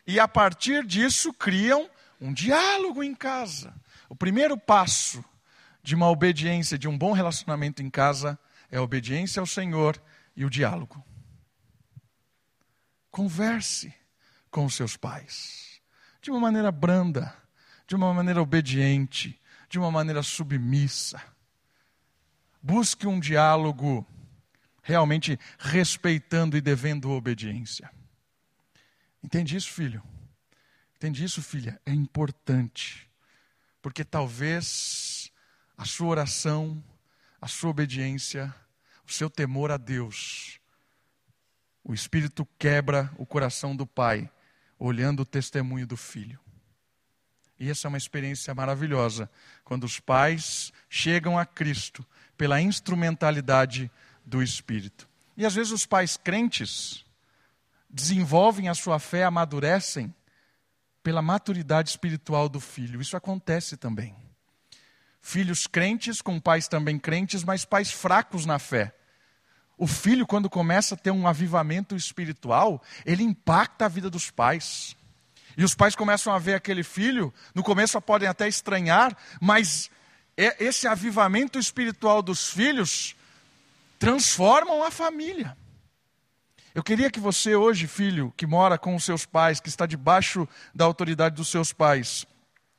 e 0.06 0.20
a 0.20 0.28
partir 0.28 0.84
disso 0.84 1.32
criam 1.32 1.88
um 2.20 2.32
diálogo 2.32 3.02
em 3.02 3.14
casa. 3.14 3.74
O 4.08 4.16
primeiro 4.16 4.56
passo 4.56 5.24
de 5.82 5.94
uma 5.94 6.08
obediência, 6.10 6.78
de 6.78 6.88
um 6.88 6.96
bom 6.96 7.12
relacionamento 7.12 7.82
em 7.82 7.90
casa, 7.90 8.38
é 8.70 8.76
a 8.76 8.82
obediência 8.82 9.40
ao 9.40 9.46
Senhor 9.46 10.00
e 10.36 10.44
o 10.44 10.50
diálogo. 10.50 11.04
Converse 13.10 13.94
com 14.50 14.64
os 14.64 14.74
seus 14.74 14.96
pais 14.96 15.80
de 16.20 16.30
uma 16.30 16.40
maneira 16.40 16.72
branda, 16.72 17.36
de 17.86 17.94
uma 17.94 18.12
maneira 18.14 18.40
obediente, 18.40 19.38
de 19.68 19.78
uma 19.78 19.90
maneira 19.90 20.22
submissa. 20.22 21.22
Busque 22.62 23.06
um 23.06 23.20
diálogo 23.20 24.06
realmente 24.82 25.38
respeitando 25.58 26.56
e 26.56 26.62
devendo 26.62 27.10
obediência. 27.10 27.90
Entende 29.24 29.56
isso, 29.56 29.72
filho? 29.72 30.02
Entende 30.96 31.24
isso, 31.24 31.42
filha? 31.42 31.80
É 31.86 31.90
importante. 31.90 33.10
Porque 33.80 34.04
talvez 34.04 35.32
a 35.78 35.86
sua 35.86 36.08
oração, 36.08 36.84
a 37.40 37.48
sua 37.48 37.70
obediência, 37.70 38.54
o 39.08 39.10
seu 39.10 39.30
temor 39.30 39.70
a 39.70 39.78
Deus, 39.78 40.60
o 41.82 41.94
Espírito 41.94 42.46
quebra 42.58 43.10
o 43.16 43.24
coração 43.24 43.74
do 43.74 43.86
pai, 43.86 44.30
olhando 44.78 45.20
o 45.20 45.26
testemunho 45.26 45.86
do 45.86 45.96
filho. 45.96 46.38
E 47.58 47.70
essa 47.70 47.86
é 47.86 47.88
uma 47.88 47.96
experiência 47.96 48.54
maravilhosa, 48.54 49.30
quando 49.64 49.84
os 49.84 49.98
pais 49.98 50.70
chegam 50.90 51.38
a 51.38 51.46
Cristo 51.46 52.04
pela 52.36 52.60
instrumentalidade 52.60 53.90
do 54.22 54.42
Espírito. 54.42 55.08
E 55.34 55.46
às 55.46 55.54
vezes 55.54 55.72
os 55.72 55.86
pais 55.86 56.14
crentes 56.14 57.03
desenvolvem 57.94 58.68
a 58.68 58.74
sua 58.74 58.98
fé, 58.98 59.22
amadurecem 59.22 60.12
pela 61.00 61.22
maturidade 61.22 61.90
espiritual 61.90 62.48
do 62.48 62.58
filho. 62.58 63.00
Isso 63.00 63.16
acontece 63.16 63.76
também. 63.76 64.16
Filhos 65.22 65.68
crentes 65.68 66.20
com 66.20 66.40
pais 66.40 66.66
também 66.66 66.98
crentes, 66.98 67.44
mas 67.44 67.64
pais 67.64 67.92
fracos 67.92 68.44
na 68.44 68.58
fé. 68.58 68.92
O 69.78 69.86
filho, 69.86 70.26
quando 70.26 70.50
começa 70.50 70.96
a 70.96 70.98
ter 70.98 71.12
um 71.12 71.26
avivamento 71.26 71.94
espiritual, 71.94 72.82
ele 73.06 73.22
impacta 73.22 73.84
a 73.84 73.88
vida 73.88 74.10
dos 74.10 74.28
pais. 74.28 74.96
E 75.56 75.62
os 75.62 75.74
pais 75.74 75.94
começam 75.94 76.32
a 76.32 76.38
ver 76.38 76.54
aquele 76.54 76.82
filho, 76.82 77.32
no 77.54 77.62
começo 77.62 78.00
podem 78.00 78.28
até 78.28 78.48
estranhar, 78.48 79.16
mas 79.40 79.88
é, 80.36 80.64
esse 80.64 80.88
avivamento 80.88 81.60
espiritual 81.60 82.22
dos 82.22 82.50
filhos 82.50 83.14
transformam 84.00 84.82
a 84.82 84.90
família. 84.90 85.56
Eu 86.74 86.82
queria 86.82 87.08
que 87.08 87.20
você 87.20 87.54
hoje, 87.54 87.86
filho, 87.86 88.34
que 88.36 88.46
mora 88.46 88.76
com 88.76 88.96
os 88.96 89.04
seus 89.04 89.24
pais, 89.24 89.60
que 89.60 89.68
está 89.68 89.86
debaixo 89.86 90.48
da 90.74 90.84
autoridade 90.84 91.36
dos 91.36 91.48
seus 91.48 91.72
pais, 91.72 92.26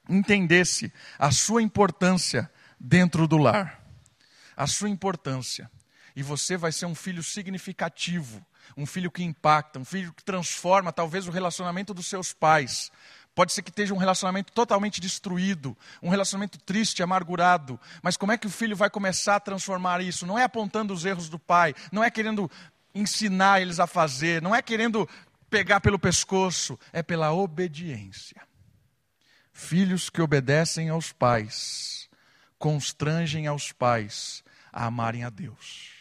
entendesse 0.09 0.91
a 1.17 1.31
sua 1.31 1.61
importância 1.61 2.51
dentro 2.77 3.25
do 3.25 3.37
lar. 3.37 3.81
A 4.55 4.67
sua 4.67 4.89
importância. 4.89 5.71
E 6.13 6.21
você 6.21 6.57
vai 6.57 6.73
ser 6.73 6.85
um 6.87 6.95
filho 6.95 7.23
significativo, 7.23 8.45
um 8.75 8.85
filho 8.85 9.09
que 9.09 9.23
impacta, 9.23 9.79
um 9.79 9.85
filho 9.85 10.11
que 10.11 10.25
transforma 10.25 10.91
talvez 10.91 11.25
o 11.25 11.31
relacionamento 11.31 11.93
dos 11.93 12.07
seus 12.07 12.33
pais. 12.33 12.91
Pode 13.33 13.51
ser 13.51 13.61
que 13.61 13.69
esteja 13.69 13.93
um 13.93 13.97
relacionamento 13.97 14.53
totalmente 14.53 15.01
destruído, 15.01 15.77
um 16.01 16.07
relacionamento 16.09 16.57
triste, 16.57 17.03
amargurado. 17.03 17.77
Mas 18.01 18.15
como 18.15 18.31
é 18.31 18.37
que 18.37 18.47
o 18.47 18.49
filho 18.49 18.77
vai 18.77 18.89
começar 18.89 19.35
a 19.35 19.39
transformar 19.41 20.01
isso? 20.01 20.25
Não 20.25 20.39
é 20.39 20.43
apontando 20.43 20.93
os 20.93 21.03
erros 21.03 21.27
do 21.27 21.37
pai, 21.37 21.75
não 21.91 22.01
é 22.01 22.09
querendo 22.09 22.49
ensinar 22.95 23.61
eles 23.61 23.79
a 23.79 23.85
fazer, 23.85 24.41
não 24.41 24.55
é 24.55 24.61
querendo 24.61 25.07
pegar 25.49 25.81
pelo 25.81 25.99
pescoço, 25.99 26.79
é 26.93 27.03
pela 27.03 27.33
obediência. 27.33 28.41
Filhos 29.51 30.09
que 30.09 30.21
obedecem 30.21 30.89
aos 30.89 31.11
pais, 31.11 32.09
constrangem 32.57 33.47
aos 33.47 33.71
pais 33.71 34.43
a 34.71 34.85
amarem 34.85 35.25
a 35.25 35.29
Deus. 35.29 35.91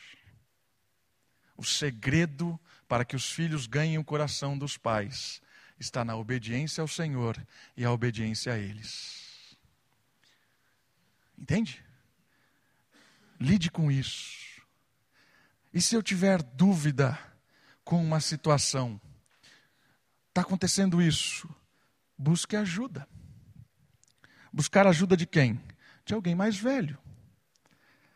O 1.57 1.65
segredo 1.65 2.59
para 2.89 3.05
que 3.05 3.17
os 3.17 3.31
filhos 3.31 3.67
ganhem 3.67 3.99
o 3.99 4.05
coração 4.05 4.57
dos 4.57 4.77
pais 4.77 5.43
está 5.79 6.05
na 6.05 6.17
obediência 6.17 6.81
ao 6.81 6.89
Senhor 6.89 7.37
e 7.77 7.85
a 7.85 7.91
obediência 7.91 8.53
a 8.53 8.59
eles. 8.59 9.57
Entende? 11.37 11.85
Lide 13.41 13.71
com 13.71 13.91
isso. 13.91 14.44
E 15.75 15.83
se 15.83 15.97
eu 15.97 16.03
tiver 16.03 16.41
dúvida 16.41 17.19
com 17.85 18.01
uma 18.01 18.21
situação, 18.21 19.01
está 20.29 20.43
acontecendo 20.43 21.03
isso, 21.03 21.53
busque 22.17 22.55
ajuda. 22.55 23.09
Buscar 24.53 24.87
ajuda 24.87 25.17
de 25.17 25.27
quem? 25.27 25.61
De 26.05 26.15
alguém 26.15 26.33
mais 26.33 26.57
velho. 26.57 26.97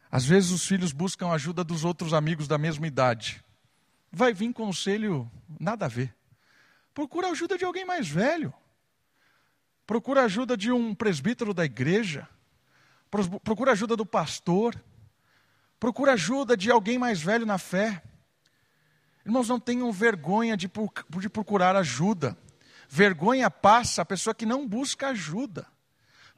Às 0.08 0.24
vezes 0.24 0.52
os 0.52 0.64
filhos 0.64 0.92
buscam 0.92 1.32
ajuda 1.32 1.64
dos 1.64 1.84
outros 1.84 2.14
amigos 2.14 2.46
da 2.46 2.56
mesma 2.56 2.86
idade. 2.86 3.44
Vai 4.12 4.32
vir 4.32 4.52
conselho 4.52 5.28
nada 5.58 5.86
a 5.86 5.88
ver. 5.88 6.14
Procura 6.94 7.28
ajuda 7.28 7.58
de 7.58 7.64
alguém 7.64 7.84
mais 7.84 8.08
velho. 8.08 8.54
Procura 9.84 10.22
ajuda 10.22 10.56
de 10.56 10.70
um 10.70 10.94
presbítero 10.94 11.52
da 11.52 11.64
igreja. 11.64 12.28
Procura 13.42 13.72
ajuda 13.72 13.96
do 13.96 14.06
pastor. 14.06 14.80
Procura 15.78 16.12
ajuda 16.14 16.56
de 16.56 16.70
alguém 16.70 16.98
mais 16.98 17.20
velho 17.20 17.46
na 17.46 17.58
fé. 17.58 18.02
Irmãos, 19.24 19.48
não 19.48 19.60
tenham 19.60 19.92
vergonha 19.92 20.56
de, 20.56 20.70
de 21.20 21.28
procurar 21.28 21.76
ajuda. 21.76 22.36
Vergonha 22.88 23.50
passa 23.50 24.02
a 24.02 24.04
pessoa 24.04 24.34
que 24.34 24.46
não 24.46 24.66
busca 24.66 25.08
ajuda. 25.08 25.66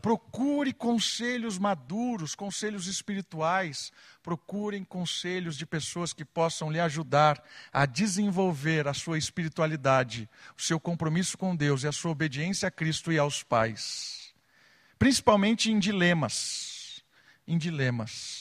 Procure 0.02 0.73
conselhos 0.73 1.59
maduros, 1.59 2.35
conselhos 2.35 2.87
espirituais. 2.87 3.92
Procurem 4.23 4.82
conselhos 4.82 5.56
de 5.56 5.66
pessoas 5.66 6.12
que 6.12 6.25
possam 6.25 6.70
lhe 6.70 6.80
ajudar 6.80 7.42
a 7.73 7.87
desenvolver 7.87 8.88
a 8.88 8.94
sua 8.94 9.18
espiritualidade, 9.18 10.28
o 10.59 10.62
seu 10.62 10.80
compromisso 10.80 11.37
com 11.37 11.54
Deus 11.54 11.82
e 11.82 11.88
a 11.88 11.92
sua 11.92 12.11
obediência 12.11 12.68
a 12.68 12.70
Cristo 12.70 13.12
e 13.12 13.18
aos 13.18 13.42
pais. 13.42 14.35
Principalmente 14.99 15.70
em 15.70 15.78
dilemas. 15.78 17.04
Em 17.47 17.59
dilemas. 17.59 18.39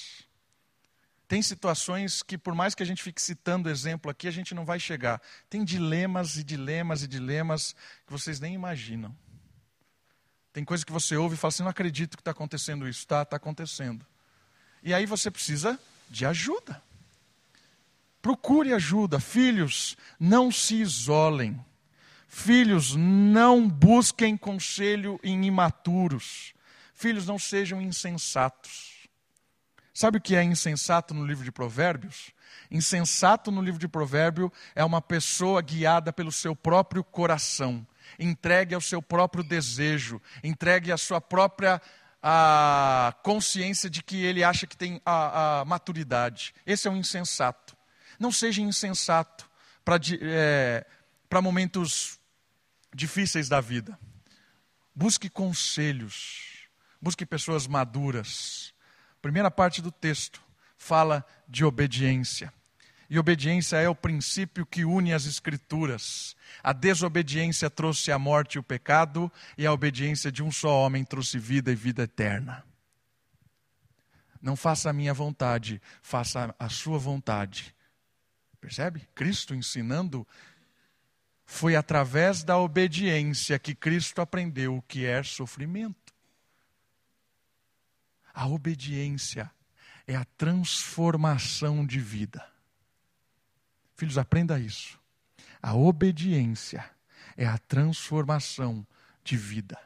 Tem 1.30 1.44
situações 1.44 2.24
que, 2.24 2.40
por 2.40 2.56
mais 2.56 2.74
que 2.74 2.82
a 2.82 2.86
gente 2.86 3.04
fique 3.04 3.22
citando 3.22 3.70
exemplo 3.70 4.10
aqui, 4.10 4.28
a 4.28 4.32
gente 4.32 4.56
não 4.56 4.66
vai 4.66 4.80
chegar. 4.80 5.22
Tem 5.48 5.64
dilemas 5.64 6.38
e 6.38 6.44
dilemas 6.44 7.04
e 7.04 7.08
dilemas 7.08 7.76
que 8.08 8.12
vocês 8.12 8.40
nem 8.40 8.56
imaginam. 8.56 9.16
Tem 10.52 10.66
coisa 10.66 10.84
que 10.84 10.92
você 10.92 11.16
ouve 11.16 11.36
e 11.36 11.38
fala 11.38 11.50
assim: 11.50 11.62
não 11.62 11.70
acredito 11.70 12.18
que 12.18 12.22
está 12.22 12.32
acontecendo 12.32 12.90
isso. 12.90 13.02
Está, 13.02 13.22
está 13.22 13.38
acontecendo. 13.38 14.04
E 14.82 14.92
aí 14.92 15.06
você 15.06 15.30
precisa 15.30 15.80
de 16.10 16.26
ajuda. 16.26 16.82
Procure 18.24 18.74
ajuda. 18.74 19.20
Filhos, 19.20 19.96
não 20.20 20.52
se 20.52 20.78
isolem. 20.78 21.64
Filhos, 22.28 22.96
não 22.96 23.70
busquem 23.70 24.36
conselho 24.36 25.20
em 25.24 25.46
imaturos. 25.46 26.56
Filhos, 26.92 27.28
não 27.28 27.38
sejam 27.38 27.80
insensatos. 27.80 28.89
Sabe 30.00 30.18
o 30.18 30.22
que 30.22 30.34
é 30.34 30.42
insensato 30.42 31.14
no 31.14 31.26
livro 31.26 31.44
de 31.44 31.52
Provérbios? 31.52 32.32
Insensato 32.72 33.52
no 33.52 33.62
livro 33.62 33.78
de 33.78 33.86
Provérbio 33.86 34.50
é 34.74 34.82
uma 34.82 35.02
pessoa 35.02 35.62
guiada 35.62 36.14
pelo 36.14 36.32
seu 36.32 36.56
próprio 36.56 37.04
coração 37.04 37.86
entregue 38.18 38.74
ao 38.74 38.80
seu 38.80 39.02
próprio 39.02 39.44
desejo, 39.44 40.22
entregue 40.42 40.90
à 40.90 40.98
sua 40.98 41.20
própria 41.20 41.82
a 42.24 43.14
consciência 43.24 43.90
de 43.90 44.02
que 44.02 44.24
ele 44.24 44.42
acha 44.42 44.66
que 44.66 44.78
tem 44.78 45.02
a, 45.06 45.60
a 45.60 45.66
maturidade. 45.66 46.56
Esse 46.66 46.88
é 46.88 46.92
um 46.92 46.96
insensato. 46.96 47.76
Não 48.18 48.32
seja 48.32 48.62
insensato 48.62 49.50
para 49.84 50.00
é, 50.22 50.86
momentos 51.44 52.18
difíceis 52.96 53.50
da 53.50 53.60
vida. 53.60 54.00
Busque 54.96 55.30
conselhos, 55.30 56.70
busque 57.02 57.26
pessoas 57.26 57.68
maduras. 57.68 58.74
Primeira 59.22 59.52
parte 59.52 59.82
do 59.82 59.92
texto 59.92 60.42
fala 60.78 61.26
de 61.48 61.66
obediência. 61.66 62.54
E 63.10 63.18
obediência 63.18 63.78
é 63.78 63.90
o 63.90 63.96
princípio 63.96 64.66
que 64.66 64.86
une 64.86 65.14
as 65.14 65.26
Escrituras. 65.26 66.36
A 66.64 66.72
desobediência 66.72 67.70
trouxe 67.70 68.12
a 68.12 68.20
morte 68.20 68.56
e 68.56 68.60
o 68.60 68.64
pecado, 68.64 69.32
e 69.58 69.66
a 69.66 69.74
obediência 69.74 70.32
de 70.32 70.44
um 70.44 70.52
só 70.52 70.86
homem 70.86 71.04
trouxe 71.04 71.40
vida 71.40 71.72
e 71.72 71.76
vida 71.76 72.04
eterna. 72.04 72.64
Não 74.42 74.56
faça 74.56 74.90
a 74.90 74.94
minha 74.94 75.14
vontade, 75.14 75.82
faça 76.02 76.56
a 76.58 76.70
sua 76.70 76.98
vontade. 76.98 77.76
Percebe? 78.62 79.08
Cristo 79.16 79.56
ensinando. 79.56 80.26
Foi 81.46 81.76
através 81.76 82.44
da 82.44 82.58
obediência 82.58 83.58
que 83.58 83.74
Cristo 83.74 84.22
aprendeu 84.22 84.78
o 84.78 84.82
que 84.84 85.06
é 85.06 85.24
sofrimento. 85.24 86.09
A 88.40 88.48
obediência 88.48 89.52
é 90.08 90.16
a 90.16 90.24
transformação 90.24 91.86
de 91.86 92.00
vida. 92.00 92.42
Filhos, 93.98 94.18
aprenda 94.18 94.58
isso. 94.58 94.98
A 95.62 95.76
obediência 95.76 96.90
é 97.36 97.46
a 97.46 97.58
transformação 97.58 98.88
de 99.26 99.36
vida. 99.36 99.78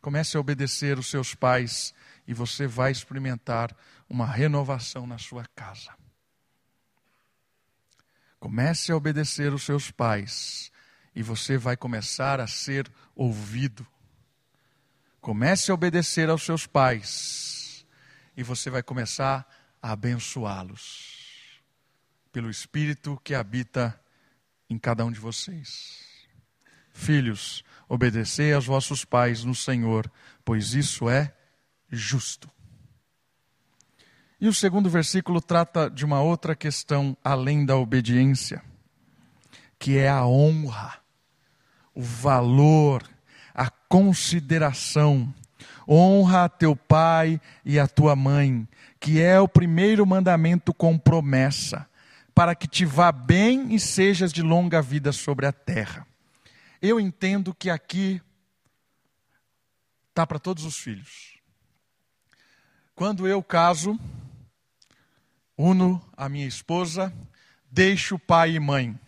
Comece 0.00 0.36
a 0.36 0.40
obedecer 0.40 0.98
os 0.98 1.06
seus 1.06 1.36
pais 1.36 1.94
e 2.26 2.34
você 2.34 2.66
vai 2.66 2.90
experimentar 2.90 3.72
uma 4.08 4.26
renovação 4.26 5.06
na 5.06 5.16
sua 5.16 5.44
casa. 5.54 5.94
Comece 8.40 8.90
a 8.90 8.96
obedecer 8.96 9.54
os 9.54 9.62
seus 9.62 9.88
pais 9.92 10.72
e 11.14 11.22
você 11.22 11.56
vai 11.56 11.76
começar 11.76 12.40
a 12.40 12.48
ser 12.48 12.90
ouvido. 13.14 13.86
Comece 15.26 15.72
a 15.72 15.74
obedecer 15.74 16.30
aos 16.30 16.44
seus 16.44 16.68
pais 16.68 17.84
e 18.36 18.44
você 18.44 18.70
vai 18.70 18.80
começar 18.80 19.44
a 19.82 19.90
abençoá-los 19.90 21.60
pelo 22.30 22.48
Espírito 22.48 23.20
que 23.24 23.34
habita 23.34 24.00
em 24.70 24.78
cada 24.78 25.04
um 25.04 25.10
de 25.10 25.18
vocês. 25.18 26.28
Filhos, 26.92 27.64
obedecei 27.88 28.52
aos 28.52 28.66
vossos 28.66 29.04
pais 29.04 29.42
no 29.42 29.52
Senhor, 29.52 30.08
pois 30.44 30.74
isso 30.74 31.10
é 31.10 31.34
justo. 31.90 32.48
E 34.40 34.46
o 34.46 34.54
segundo 34.54 34.88
versículo 34.88 35.40
trata 35.40 35.90
de 35.90 36.04
uma 36.04 36.22
outra 36.22 36.54
questão 36.54 37.16
além 37.24 37.66
da 37.66 37.76
obediência, 37.76 38.62
que 39.76 39.98
é 39.98 40.08
a 40.08 40.24
honra, 40.24 41.00
o 41.92 42.00
valor, 42.00 43.02
a 43.56 43.70
consideração. 43.88 45.34
Honra 45.88 46.44
a 46.44 46.48
teu 46.48 46.76
pai 46.76 47.40
e 47.64 47.78
a 47.78 47.88
tua 47.88 48.14
mãe, 48.14 48.68
que 49.00 49.22
é 49.22 49.40
o 49.40 49.48
primeiro 49.48 50.04
mandamento 50.04 50.74
com 50.74 50.98
promessa 50.98 51.88
para 52.36 52.54
que 52.54 52.68
te 52.68 52.84
vá 52.84 53.10
bem 53.10 53.74
e 53.74 53.80
sejas 53.80 54.30
de 54.30 54.42
longa 54.42 54.82
vida 54.82 55.10
sobre 55.10 55.46
a 55.46 55.52
terra. 55.52 56.06
Eu 56.82 57.00
entendo 57.00 57.54
que 57.54 57.70
aqui 57.70 58.20
está 60.10 60.26
para 60.26 60.38
todos 60.38 60.64
os 60.64 60.76
filhos. 60.76 61.40
Quando 62.94 63.26
eu 63.26 63.42
caso, 63.42 63.98
uno 65.56 66.06
a 66.14 66.28
minha 66.28 66.46
esposa, 66.46 67.10
deixo 67.70 68.18
pai 68.18 68.50
e 68.50 68.60
mãe. 68.60 69.00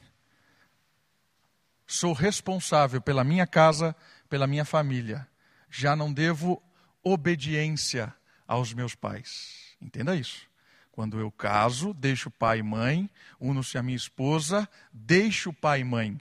Sou 1.86 2.14
responsável 2.14 3.00
pela 3.02 3.24
minha 3.24 3.46
casa, 3.46 3.94
pela 4.28 4.46
minha 4.46 4.64
família. 4.64 5.26
Já 5.70 5.96
não 5.96 6.12
devo 6.12 6.62
obediência 7.02 8.14
aos 8.46 8.72
meus 8.72 8.94
pais. 8.94 9.76
Entenda 9.80 10.16
isso. 10.16 10.48
Quando 10.90 11.20
eu 11.20 11.30
caso, 11.30 11.94
deixo 11.94 12.30
pai 12.30 12.58
e 12.58 12.62
mãe, 12.62 13.08
uno-se 13.38 13.78
a 13.78 13.82
minha 13.82 13.96
esposa, 13.96 14.68
deixo 14.92 15.52
pai 15.52 15.80
e 15.80 15.84
mãe. 15.84 16.20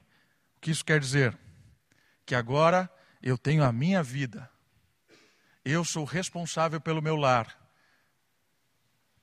O 0.57 0.61
que 0.61 0.69
isso 0.69 0.85
quer 0.85 0.99
dizer? 0.99 1.37
Que 2.25 2.35
agora 2.35 2.89
eu 3.21 3.37
tenho 3.37 3.63
a 3.63 3.71
minha 3.71 4.03
vida. 4.03 4.49
Eu 5.65 5.83
sou 5.83 6.05
responsável 6.05 6.79
pelo 6.79 7.01
meu 7.01 7.15
lar. 7.15 7.57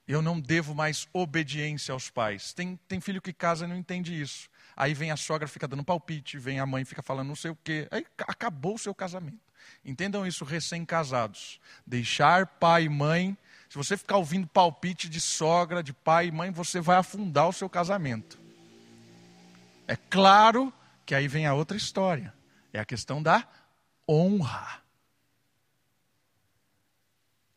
Eu 0.06 0.20
não 0.20 0.40
devo 0.40 0.74
mais 0.74 1.08
obediência 1.12 1.92
aos 1.92 2.10
pais. 2.10 2.52
Tem, 2.52 2.76
tem 2.88 3.00
filho 3.00 3.22
que 3.22 3.32
casa 3.32 3.64
e 3.64 3.68
não 3.68 3.76
entende 3.76 4.20
isso. 4.20 4.50
Aí 4.76 4.94
vem 4.94 5.10
a 5.10 5.16
sogra, 5.16 5.46
fica 5.46 5.68
dando 5.68 5.84
palpite, 5.84 6.38
vem 6.38 6.60
a 6.60 6.66
mãe, 6.66 6.84
fica 6.84 7.02
falando 7.02 7.28
não 7.28 7.36
sei 7.36 7.50
o 7.50 7.58
quê. 7.62 7.88
Aí 7.90 8.06
acabou 8.18 8.74
o 8.74 8.78
seu 8.78 8.94
casamento. 8.94 9.38
Entendam 9.84 10.26
isso, 10.26 10.44
recém-casados. 10.44 11.60
Deixar 11.86 12.46
pai 12.46 12.84
e 12.84 12.88
mãe 12.88 13.36
se 13.74 13.76
você 13.76 13.96
ficar 13.96 14.18
ouvindo 14.18 14.46
palpite 14.46 15.08
de 15.08 15.20
sogra, 15.20 15.82
de 15.82 15.92
pai 15.92 16.28
e 16.28 16.30
mãe, 16.30 16.52
você 16.52 16.80
vai 16.80 16.96
afundar 16.96 17.48
o 17.48 17.52
seu 17.52 17.68
casamento. 17.68 18.38
É 19.88 19.96
claro 19.96 20.72
que 21.04 21.12
aí 21.12 21.26
vem 21.26 21.44
a 21.44 21.54
outra 21.54 21.76
história. 21.76 22.32
É 22.72 22.78
a 22.78 22.84
questão 22.84 23.20
da 23.20 23.44
honra. 24.08 24.80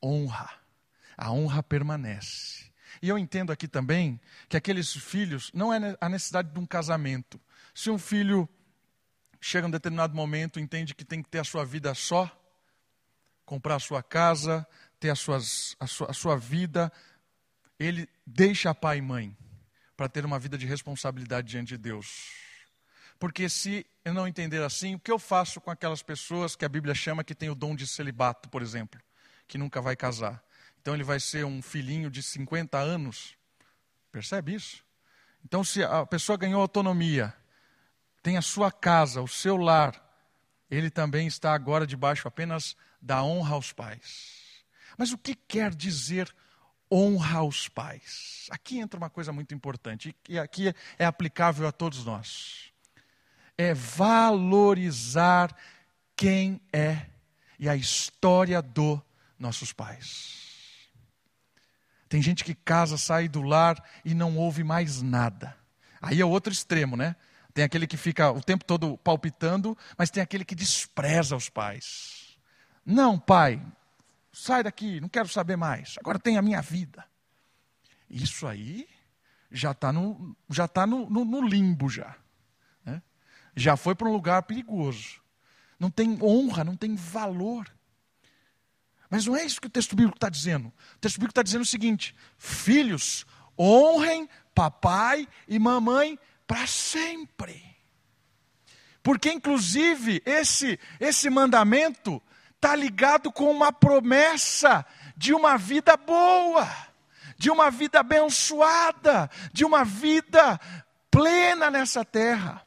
Honra. 0.03 0.49
A 1.15 1.32
honra 1.32 1.62
permanece. 1.62 2.66
E 3.01 3.10
eu 3.10 3.17
entendo 3.17 3.51
aqui 3.51 3.67
também 3.67 4.19
que 4.49 4.57
aqueles 4.57 4.93
filhos, 4.93 5.51
não 5.53 5.73
é 5.73 5.97
a 5.99 6.10
necessidade 6.10 6.51
de 6.51 6.60
um 6.60 6.65
casamento. 6.65 7.39
Se 7.73 7.89
um 7.89 7.97
filho 7.97 8.47
chega 9.39 9.65
a 9.65 9.69
um 9.69 9.71
determinado 9.71 10.15
momento, 10.15 10.60
entende 10.60 10.95
que 10.95 11.05
tem 11.05 11.21
que 11.21 11.29
ter 11.29 11.39
a 11.39 11.43
sua 11.43 11.63
vida 11.65 11.93
só, 11.93 12.31
comprar 13.45 13.75
a 13.75 13.79
sua 13.79 14.03
casa, 14.03 14.67
ter 14.99 15.10
as 15.10 15.19
suas, 15.19 15.75
a, 15.79 15.88
sua, 15.88 16.12
a 16.12 16.13
sua 16.13 16.38
vida, 16.38 16.91
ele 17.79 18.10
deixa 18.25 18.73
pai 18.73 18.97
e 18.97 19.01
mãe 19.01 19.38
para 19.95 20.10
ter 20.10 20.25
uma 20.25 20.39
vida 20.39 20.57
de 20.57 20.65
responsabilidade 20.65 21.47
diante 21.47 21.69
de 21.69 21.77
Deus. 21.77 22.31
Porque 23.19 23.49
se 23.49 23.86
eu 24.05 24.13
não 24.13 24.27
entender 24.27 24.62
assim, 24.62 24.95
o 24.95 24.99
que 24.99 25.12
eu 25.12 25.17
faço 25.17 25.60
com 25.60 25.71
aquelas 25.71 26.03
pessoas 26.03 26.55
que 26.55 26.65
a 26.65 26.69
Bíblia 26.69 26.93
chama 26.93 27.23
que 27.23 27.33
tem 27.33 27.49
o 27.49 27.55
dom 27.55 27.75
de 27.75 27.88
celibato, 27.88 28.47
por 28.49 28.62
exemplo, 28.62 29.01
que 29.47 29.57
nunca 29.57 29.81
vai 29.81 29.95
casar? 29.95 30.43
Então 30.88 30.95
ele 30.95 31.04
vai 31.04 31.19
ser 31.19 31.43
um 31.43 31.62
filhinho 31.62 32.10
de 32.10 32.23
50 32.23 32.78
anos. 32.78 33.36
Percebe 34.10 34.56
isso? 34.56 34.86
Então, 35.43 35.62
se 35.62 35.84
a 35.84 36.06
pessoa 36.06 36.38
ganhou 36.38 36.62
autonomia, 36.62 37.36
tem 38.23 38.38
a 38.38 38.41
sua 38.41 38.71
casa, 38.71 39.21
o 39.21 39.28
seu 39.28 39.58
lar, 39.58 40.02
ele 40.71 40.89
também 40.89 41.28
está 41.28 41.54
agora 41.54 41.86
debaixo 41.86 42.26
apenas 42.26 42.73
da 43.02 43.21
honra 43.21 43.56
aos 43.56 43.73
pais. 43.73 44.63
Mas 44.97 45.12
o 45.12 45.17
que 45.17 45.36
quer 45.36 45.76
dizer 45.76 46.34
honra 46.89 47.39
aos 47.39 47.67
pais? 47.67 48.47
Aqui 48.50 48.80
entra 48.80 48.97
uma 48.97 49.10
coisa 49.10 49.34
muito 49.34 49.54
importante, 49.54 50.15
e 50.30 50.39
aqui 50.39 50.73
é 50.97 51.04
aplicável 51.04 51.67
a 51.67 51.71
todos 51.73 52.06
nós. 52.06 52.71
É 53.58 53.73
valorizar 53.73 55.54
quem 56.15 56.62
é 56.71 57.08
e 57.60 57.67
a 57.67 57.76
história 57.76 58.62
do 58.62 59.02
nossos 59.38 59.73
pais. 59.73 60.46
Tem 62.09 62.21
gente 62.21 62.43
que 62.43 62.55
casa, 62.55 62.97
sai 62.97 63.27
do 63.27 63.41
lar 63.41 63.83
e 64.03 64.13
não 64.13 64.37
ouve 64.37 64.63
mais 64.63 65.01
nada. 65.01 65.55
Aí 66.01 66.21
é 66.21 66.25
outro 66.25 66.51
extremo, 66.53 66.95
né? 66.95 67.15
Tem 67.53 67.63
aquele 67.63 67.87
que 67.87 67.97
fica 67.97 68.31
o 68.31 68.41
tempo 68.41 68.63
todo 68.63 68.97
palpitando, 68.97 69.77
mas 69.97 70.09
tem 70.09 70.21
aquele 70.21 70.45
que 70.45 70.55
despreza 70.55 71.35
os 71.35 71.49
pais. 71.49 72.37
Não, 72.85 73.17
pai, 73.17 73.61
sai 74.31 74.63
daqui, 74.63 75.01
não 75.01 75.09
quero 75.09 75.27
saber 75.27 75.57
mais. 75.57 75.95
Agora 75.99 76.19
tem 76.19 76.37
a 76.37 76.41
minha 76.41 76.61
vida. 76.61 77.03
Isso 78.09 78.47
aí 78.47 78.87
já 79.51 79.71
está 79.71 79.91
no, 79.91 80.35
já 80.49 80.67
tá 80.67 80.85
no, 80.85 81.09
no, 81.09 81.25
no 81.25 81.41
limbo 81.41 81.89
já. 81.89 82.15
Né? 82.85 83.01
Já 83.55 83.75
foi 83.75 83.95
para 83.95 84.07
um 84.07 84.13
lugar 84.13 84.43
perigoso. 84.43 85.21
Não 85.79 85.89
tem 85.89 86.17
honra, 86.21 86.63
não 86.63 86.75
tem 86.75 86.95
valor. 86.95 87.67
Mas 89.09 89.25
não 89.25 89.35
é 89.35 89.45
isso 89.45 89.61
que 89.61 89.67
o 89.67 89.69
texto 89.69 89.95
bíblico 89.95 90.17
está 90.17 90.29
dizendo. 90.29 90.67
O 90.67 90.99
texto 90.99 91.15
bíblico 91.15 91.31
está 91.31 91.43
dizendo 91.43 91.61
o 91.61 91.65
seguinte: 91.65 92.15
filhos, 92.37 93.25
honrem 93.57 94.29
papai 94.53 95.27
e 95.47 95.57
mamãe 95.57 96.19
para 96.45 96.65
sempre. 96.67 97.63
Porque, 99.03 99.31
inclusive, 99.31 100.21
esse, 100.25 100.79
esse 100.99 101.29
mandamento 101.29 102.21
está 102.55 102.75
ligado 102.75 103.31
com 103.31 103.49
uma 103.49 103.71
promessa 103.71 104.85
de 105.15 105.33
uma 105.33 105.57
vida 105.57 105.95
boa, 105.95 106.67
de 107.37 107.49
uma 107.49 107.71
vida 107.71 107.99
abençoada, 107.99 109.29
de 109.53 109.63
uma 109.63 109.85
vida 109.85 110.59
plena 111.09 111.71
nessa 111.71 112.03
terra. 112.03 112.65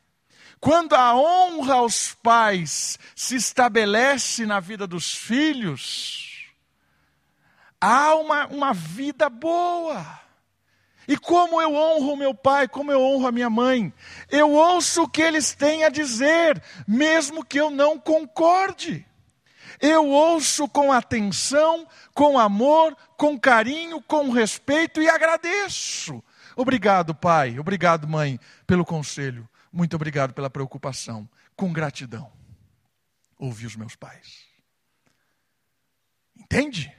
Quando 0.60 0.94
a 0.94 1.14
honra 1.14 1.74
aos 1.74 2.14
pais 2.14 2.98
se 3.14 3.36
estabelece 3.36 4.46
na 4.46 4.60
vida 4.60 4.86
dos 4.86 5.14
filhos, 5.14 6.29
há 7.80 8.14
uma, 8.14 8.46
uma 8.46 8.74
vida 8.74 9.28
boa. 9.28 10.20
E 11.08 11.16
como 11.16 11.60
eu 11.60 11.74
honro 11.74 12.16
meu 12.16 12.34
pai, 12.34 12.68
como 12.68 12.92
eu 12.92 13.00
honro 13.00 13.26
a 13.26 13.32
minha 13.32 13.50
mãe, 13.50 13.92
eu 14.28 14.52
ouço 14.52 15.02
o 15.02 15.08
que 15.08 15.22
eles 15.22 15.54
têm 15.54 15.82
a 15.82 15.88
dizer, 15.88 16.62
mesmo 16.86 17.44
que 17.44 17.58
eu 17.58 17.70
não 17.70 17.98
concorde. 17.98 19.04
Eu 19.80 20.06
ouço 20.06 20.68
com 20.68 20.92
atenção, 20.92 21.88
com 22.14 22.38
amor, 22.38 22.96
com 23.16 23.38
carinho, 23.38 24.00
com 24.02 24.30
respeito 24.30 25.02
e 25.02 25.08
agradeço. 25.08 26.22
Obrigado, 26.54 27.14
pai, 27.14 27.58
obrigado, 27.58 28.06
mãe, 28.06 28.38
pelo 28.66 28.84
conselho. 28.84 29.48
Muito 29.72 29.96
obrigado 29.96 30.34
pela 30.34 30.50
preocupação. 30.50 31.28
Com 31.56 31.72
gratidão. 31.72 32.30
Ouvi 33.38 33.66
os 33.66 33.76
meus 33.76 33.96
pais. 33.96 34.44
Entende? 36.36 36.94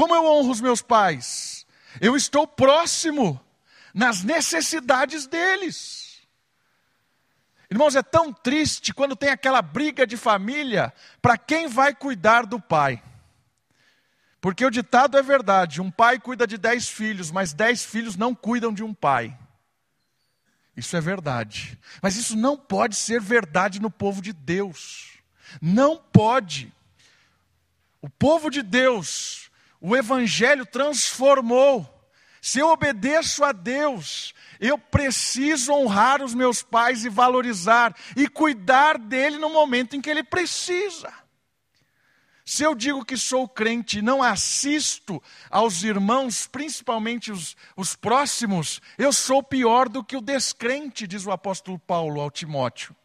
Como 0.00 0.14
eu 0.14 0.24
honro 0.24 0.50
os 0.50 0.62
meus 0.62 0.80
pais? 0.80 1.66
Eu 2.00 2.16
estou 2.16 2.46
próximo 2.46 3.38
nas 3.92 4.22
necessidades 4.22 5.26
deles. 5.26 6.22
Irmãos, 7.70 7.94
é 7.94 8.02
tão 8.02 8.32
triste 8.32 8.94
quando 8.94 9.14
tem 9.14 9.28
aquela 9.28 9.60
briga 9.60 10.06
de 10.06 10.16
família 10.16 10.90
para 11.20 11.36
quem 11.36 11.68
vai 11.68 11.94
cuidar 11.94 12.46
do 12.46 12.58
pai. 12.58 13.02
Porque 14.40 14.64
o 14.64 14.70
ditado 14.70 15.18
é 15.18 15.22
verdade: 15.22 15.82
um 15.82 15.90
pai 15.90 16.18
cuida 16.18 16.46
de 16.46 16.56
dez 16.56 16.88
filhos, 16.88 17.30
mas 17.30 17.52
dez 17.52 17.84
filhos 17.84 18.16
não 18.16 18.34
cuidam 18.34 18.72
de 18.72 18.82
um 18.82 18.94
pai. 18.94 19.36
Isso 20.74 20.96
é 20.96 21.00
verdade. 21.02 21.78
Mas 22.00 22.16
isso 22.16 22.38
não 22.38 22.56
pode 22.56 22.96
ser 22.96 23.20
verdade 23.20 23.78
no 23.78 23.90
povo 23.90 24.22
de 24.22 24.32
Deus. 24.32 25.18
Não 25.60 25.98
pode. 25.98 26.72
O 28.00 28.08
povo 28.08 28.48
de 28.48 28.62
Deus 28.62 29.49
o 29.80 29.96
Evangelho 29.96 30.66
transformou. 30.66 31.88
Se 32.42 32.58
eu 32.58 32.68
obedeço 32.68 33.44
a 33.44 33.52
Deus, 33.52 34.34
eu 34.58 34.78
preciso 34.78 35.72
honrar 35.72 36.22
os 36.22 36.34
meus 36.34 36.62
pais 36.62 37.04
e 37.04 37.08
valorizar 37.08 37.94
e 38.16 38.28
cuidar 38.28 38.98
dele 38.98 39.38
no 39.38 39.50
momento 39.50 39.96
em 39.96 40.00
que 40.00 40.10
ele 40.10 40.22
precisa. 40.22 41.12
Se 42.44 42.64
eu 42.64 42.74
digo 42.74 43.04
que 43.04 43.16
sou 43.16 43.48
crente 43.48 43.98
e 43.98 44.02
não 44.02 44.22
assisto 44.22 45.22
aos 45.48 45.84
irmãos, 45.84 46.46
principalmente 46.46 47.30
os, 47.30 47.56
os 47.76 47.94
próximos, 47.94 48.80
eu 48.98 49.12
sou 49.12 49.42
pior 49.42 49.88
do 49.88 50.02
que 50.02 50.16
o 50.16 50.20
descrente, 50.20 51.06
diz 51.06 51.24
o 51.26 51.30
apóstolo 51.30 51.78
Paulo 51.78 52.20
ao 52.20 52.30
Timóteo. 52.30 52.96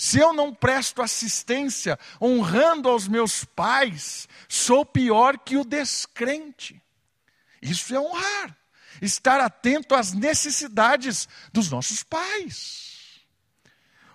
Se 0.00 0.18
eu 0.18 0.32
não 0.32 0.54
presto 0.54 1.02
assistência 1.02 1.98
honrando 2.18 2.88
aos 2.88 3.06
meus 3.06 3.44
pais, 3.44 4.26
sou 4.48 4.82
pior 4.82 5.36
que 5.36 5.58
o 5.58 5.62
descrente. 5.62 6.82
Isso 7.60 7.94
é 7.94 8.00
honrar, 8.00 8.56
estar 9.02 9.40
atento 9.40 9.94
às 9.94 10.14
necessidades 10.14 11.28
dos 11.52 11.70
nossos 11.70 12.02
pais. 12.02 13.20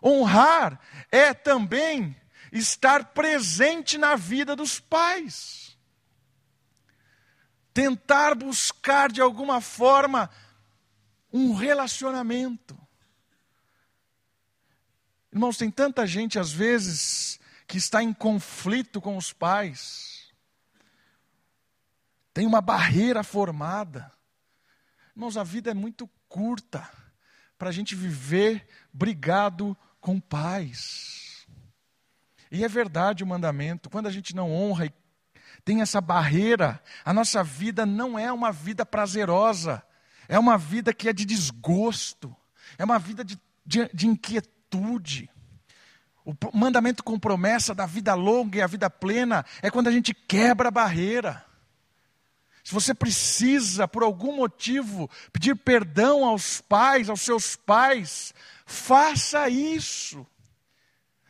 Honrar 0.04 0.82
é 1.12 1.36
também 1.36 2.20
estar 2.52 3.14
presente 3.14 3.96
na 3.96 4.16
vida 4.16 4.56
dos 4.56 4.80
pais. 4.80 5.78
Tentar 7.72 8.34
buscar 8.34 9.12
de 9.12 9.22
alguma 9.22 9.62
forma 9.62 10.32
um 11.32 11.54
relacionamento. 11.54 12.76
Irmãos, 15.36 15.58
tem 15.58 15.70
tanta 15.70 16.08
gente, 16.08 16.40
às 16.40 16.50
vezes, 16.50 17.42
que 17.68 17.78
está 17.78 18.02
em 18.02 18.14
conflito 18.14 19.02
com 19.02 19.18
os 19.18 19.34
pais, 19.34 20.34
tem 22.34 22.48
uma 22.48 22.62
barreira 22.62 23.22
formada. 23.22 24.10
Irmãos, 25.14 25.36
a 25.36 25.44
vida 25.44 25.72
é 25.72 25.74
muito 25.74 26.10
curta 26.30 26.90
para 27.58 27.68
a 27.68 27.72
gente 27.74 27.96
viver 27.96 28.66
brigado 28.94 29.78
com 30.00 30.22
pais. 30.22 31.46
E 32.50 32.64
é 32.64 32.68
verdade 32.70 33.22
o 33.22 33.28
mandamento, 33.28 33.90
quando 33.90 34.08
a 34.08 34.12
gente 34.12 34.34
não 34.34 34.50
honra 34.54 34.86
e 34.86 34.94
tem 35.66 35.82
essa 35.82 36.00
barreira, 36.00 36.82
a 37.04 37.14
nossa 37.14 37.44
vida 37.44 37.86
não 37.86 38.18
é 38.18 38.32
uma 38.32 38.54
vida 38.54 38.86
prazerosa, 38.86 39.84
é 40.30 40.40
uma 40.40 40.58
vida 40.58 40.94
que 40.94 41.10
é 41.10 41.14
de 41.14 41.26
desgosto, 41.26 42.34
é 42.78 42.86
uma 42.86 42.98
vida 42.98 43.22
de, 43.22 43.38
de, 43.66 43.90
de 43.94 44.08
inquietude 44.08 44.55
atitude. 44.76 45.30
O 46.26 46.34
mandamento 46.58 47.04
com 47.04 47.20
promessa 47.20 47.76
da 47.76 47.86
vida 47.86 48.14
longa 48.16 48.58
e 48.58 48.62
a 48.62 48.68
vida 48.68 48.90
plena 48.90 49.46
é 49.62 49.70
quando 49.70 49.88
a 49.88 49.92
gente 49.92 50.14
quebra 50.14 50.70
a 50.70 50.72
barreira. 50.72 51.46
Se 52.64 52.74
você 52.74 52.96
precisa, 52.96 53.88
por 53.88 54.02
algum 54.02 54.36
motivo, 54.36 55.10
pedir 55.32 55.56
perdão 55.56 56.26
aos 56.26 56.62
pais, 56.62 57.10
aos 57.10 57.22
seus 57.22 57.56
pais, 57.56 58.34
faça 58.66 59.48
isso. 59.50 60.26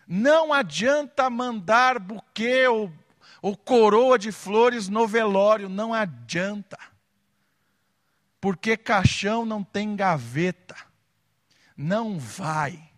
Não 0.07 0.53
adianta 0.53 1.29
mandar 1.29 1.99
buquê 1.99 2.65
ou, 2.67 2.89
ou 3.41 3.57
coroa 3.57 4.17
de 4.17 4.31
flores 4.31 4.87
no 4.87 5.05
velório, 5.05 5.67
não 5.67 5.93
adianta. 5.93 6.77
Porque 8.39 8.77
caixão 8.77 9.45
não 9.45 9.61
tem 9.61 9.93
gaveta. 9.93 10.77
Não 11.75 12.17
vai. 12.17 12.94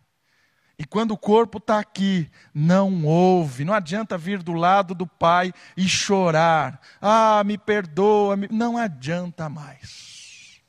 E 0.80 0.86
quando 0.86 1.12
o 1.12 1.18
corpo 1.18 1.58
está 1.58 1.80
aqui, 1.80 2.30
não 2.54 3.04
ouve. 3.04 3.66
Não 3.66 3.74
adianta 3.74 4.18
vir 4.18 4.44
do 4.44 4.54
lado 4.54 4.94
do 4.94 5.08
pai 5.08 5.52
e 5.76 5.90
chorar. 5.90 6.80
Ah, 7.02 7.44
me 7.44 7.58
perdoa. 7.58 8.38
Me... 8.38 8.48
Não 8.52 8.78
adianta 8.78 9.50
mais. 9.50 10.62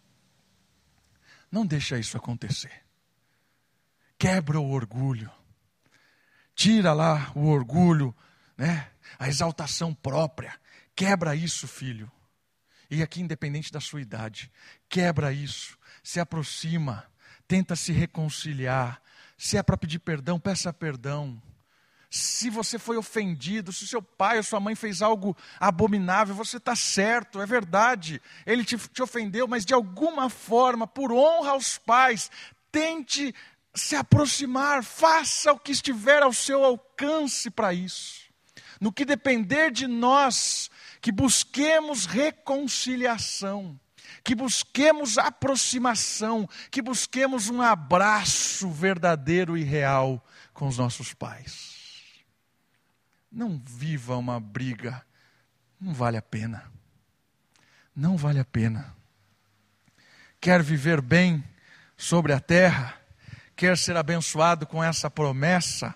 Não 1.53 1.66
deixa 1.66 1.99
isso 1.99 2.16
acontecer. 2.16 2.73
Quebra 4.18 4.59
o 4.59 4.71
orgulho. 4.71 5.31
Tira 6.55 6.92
lá 6.92 7.31
o 7.35 7.47
orgulho, 7.47 8.14
né? 8.57 8.88
a 9.18 9.29
exaltação 9.29 9.94
própria. 9.94 10.59
Quebra 10.97 11.37
isso, 11.37 11.68
filho. 11.68 12.11
E 12.90 13.03
aqui, 13.03 13.21
independente 13.21 13.71
da 13.71 13.81
sua 13.81 14.01
idade, 14.01 14.51
quebra 14.88 15.33
isso. 15.33 15.79
Se 16.03 16.18
aproxima. 16.18 17.05
Tenta 17.47 17.77
se 17.77 17.92
reconciliar 17.92 19.01
se 19.38 19.57
é 19.57 19.62
para 19.62 19.77
pedir 19.77 20.01
perdão, 20.01 20.38
peça 20.38 20.72
perdão. 20.72 21.40
Se 22.11 22.51
você 22.51 22.79
foi 22.79 22.96
ofendido, 22.96 23.72
se 23.72 23.87
seu 23.87 24.03
pai 24.03 24.38
ou 24.38 24.42
sua 24.42 24.59
mãe 24.59 24.74
fez 24.74 25.01
algo 25.01 25.37
abominável, 25.61 26.35
você 26.35 26.57
está 26.57 26.74
certo, 26.74 27.40
é 27.40 27.46
verdade. 27.46 28.20
Ele 28.44 28.64
te, 28.64 28.77
te 28.77 29.03
ofendeu, 29.03 29.46
mas 29.46 29.64
de 29.64 29.72
alguma 29.72 30.29
forma, 30.29 30.87
por 30.87 31.12
honra 31.12 31.53
aos 31.53 31.79
pais, 31.79 32.31
tente 32.72 33.33
se 33.74 33.94
aproximar, 33.94 34.83
faça 34.83 35.53
o 35.53 35.59
que 35.59 35.70
estiver 35.70 36.22
ao 36.22 36.33
seu 36.33 36.64
alcance 36.64 37.51
para 37.51 37.72
isso. 37.72 38.27
No 38.81 38.92
que 38.92 39.05
depender 39.05 39.70
de 39.70 39.87
nós, 39.87 40.70
que 41.01 41.12
busquemos 41.12 42.07
reconciliação, 42.07 43.79
que 44.23 44.35
busquemos 44.35 45.18
aproximação, 45.18 46.49
que 46.71 46.83
busquemos 46.83 47.49
um 47.49 47.61
abraço 47.62 48.71
verdadeiro 48.71 49.57
e 49.57 49.62
real 49.62 50.25
com 50.53 50.66
os 50.68 50.79
nossos 50.79 51.14
pais. 51.14 51.77
Não 53.31 53.61
viva 53.64 54.16
uma 54.16 54.40
briga, 54.40 55.05
não 55.81 55.92
vale 55.92 56.16
a 56.16 56.23
pena. 56.23 56.71
Não 57.94 58.16
vale 58.16 58.38
a 58.38 58.44
pena. 58.44 58.94
Quer 60.40 60.62
viver 60.62 61.01
bem 61.01 61.42
sobre 61.97 62.33
a 62.33 62.38
terra? 62.38 62.99
quer 63.59 63.77
ser 63.77 63.97
abençoado 63.97 64.64
com 64.64 64.83
essa 64.83 65.11
promessa, 65.11 65.92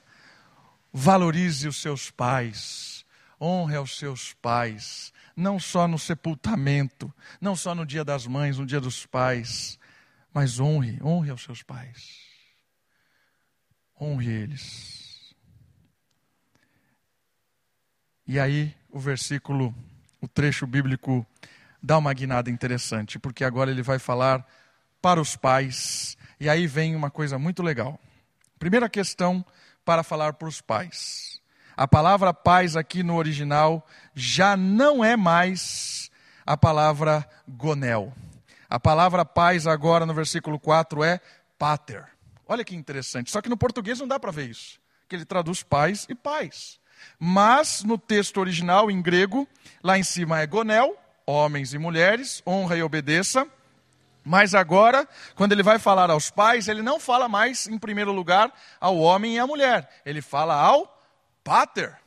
valorize 0.93 1.69
os 1.69 1.81
seus 1.81 2.11
pais, 2.11 3.05
honre 3.41 3.77
aos 3.77 3.97
seus 3.97 4.33
pais, 4.33 5.12
não 5.37 5.59
só 5.59 5.87
no 5.89 5.99
sepultamento, 5.99 7.13
não 7.41 7.57
só 7.57 7.75
no 7.75 7.87
dia 7.87 8.05
das 8.05 8.27
mães, 8.27 8.59
no 8.59 8.67
dia 8.67 8.81
dos 8.81 9.07
pais, 9.07 9.79
mas 10.33 10.61
honre, 10.61 10.99
honre 11.03 11.31
aos 11.31 11.43
seus 11.43 11.63
pais. 11.63 12.21
Honre 14.01 14.31
eles. 14.31 15.35
E 18.27 18.39
aí, 18.39 18.75
o 18.91 18.99
versículo, 18.99 19.75
o 20.21 20.29
trecho 20.29 20.67
bíblico 20.67 21.27
dá 21.83 21.99
uma 21.99 22.13
guinada 22.15 22.51
interessante, 22.51 23.19
porque 23.19 23.45
agora 23.45 23.71
ele 23.71 23.83
vai 23.83 23.99
falar 23.99 24.47
para 25.01 25.21
os 25.21 25.37
pais 25.37 26.17
e 26.39 26.49
aí 26.49 26.67
vem 26.67 26.95
uma 26.95 27.11
coisa 27.11 27.39
muito 27.39 27.63
legal. 27.63 27.99
Primeira 28.59 28.89
questão 28.89 29.45
para 29.85 30.03
falar 30.03 30.35
para 30.35 30.49
os 30.49 30.61
pais. 30.61 31.32
A 31.77 31.89
palavra 31.89 32.35
pais 32.35 32.77
aqui 32.77 33.03
no 33.03 33.17
original 33.17 33.87
já 34.15 34.57
não 34.57 35.05
é 35.05 35.17
mais 35.17 36.11
a 36.47 36.57
palavra 36.57 37.27
gonel. 37.49 38.13
A 38.69 38.79
palavra 38.79 39.25
pais 39.25 39.67
agora 39.67 40.07
no 40.07 40.15
versículo 40.15 40.59
4 40.59 41.05
é 41.05 41.21
pater. 41.59 42.07
Olha 42.47 42.65
que 42.65 42.75
interessante. 42.75 43.31
Só 43.31 43.41
que 43.41 43.49
no 43.49 43.57
português 43.57 43.99
não 44.01 44.09
dá 44.09 44.19
para 44.19 44.31
ver 44.31 44.51
isso, 44.51 44.79
que 45.09 45.17
ele 45.17 45.25
traduz 45.25 45.63
pais 45.63 46.07
e 46.09 46.15
pais. 46.15 46.81
Mas 47.19 47.83
no 47.83 47.97
texto 47.97 48.39
original 48.39 48.91
em 48.91 49.01
grego, 49.01 49.49
lá 49.83 49.99
em 49.99 50.03
cima 50.03 50.41
é 50.41 50.47
gonel, 50.47 50.97
homens 51.27 51.73
e 51.73 51.79
mulheres, 51.79 52.43
honra 52.47 52.77
e 52.77 52.83
obedeça. 52.83 53.47
Mas 54.25 54.55
agora, 54.55 55.09
quando 55.35 55.53
ele 55.53 55.63
vai 55.63 55.79
falar 55.79 56.11
aos 56.11 56.31
pais, 56.31 56.69
ele 56.69 56.83
não 56.83 57.01
fala 57.01 57.29
mais, 57.29 57.67
em 57.67 57.79
primeiro 57.79 58.13
lugar, 58.13 58.53
ao 58.81 58.99
homem 58.99 59.37
e 59.37 59.39
à 59.39 59.47
mulher. 59.47 59.89
Ele 60.05 60.23
fala 60.23 60.55
ao 60.55 60.92
pater, 61.45 61.99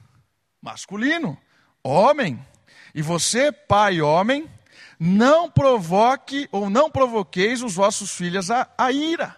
masculino, 0.62 1.38
homem. 1.84 2.45
E 2.93 3.02
você, 3.02 3.52
pai 3.52 4.02
homem, 4.02 4.50
não 5.00 5.50
provoque 5.50 6.48
ou 6.52 6.69
não 6.69 6.89
provoqueis 6.89 7.62
os 7.62 7.76
vossos 7.76 8.12
filhos 8.15 8.50
a, 8.50 8.67
a 8.78 8.91
ira, 8.91 9.36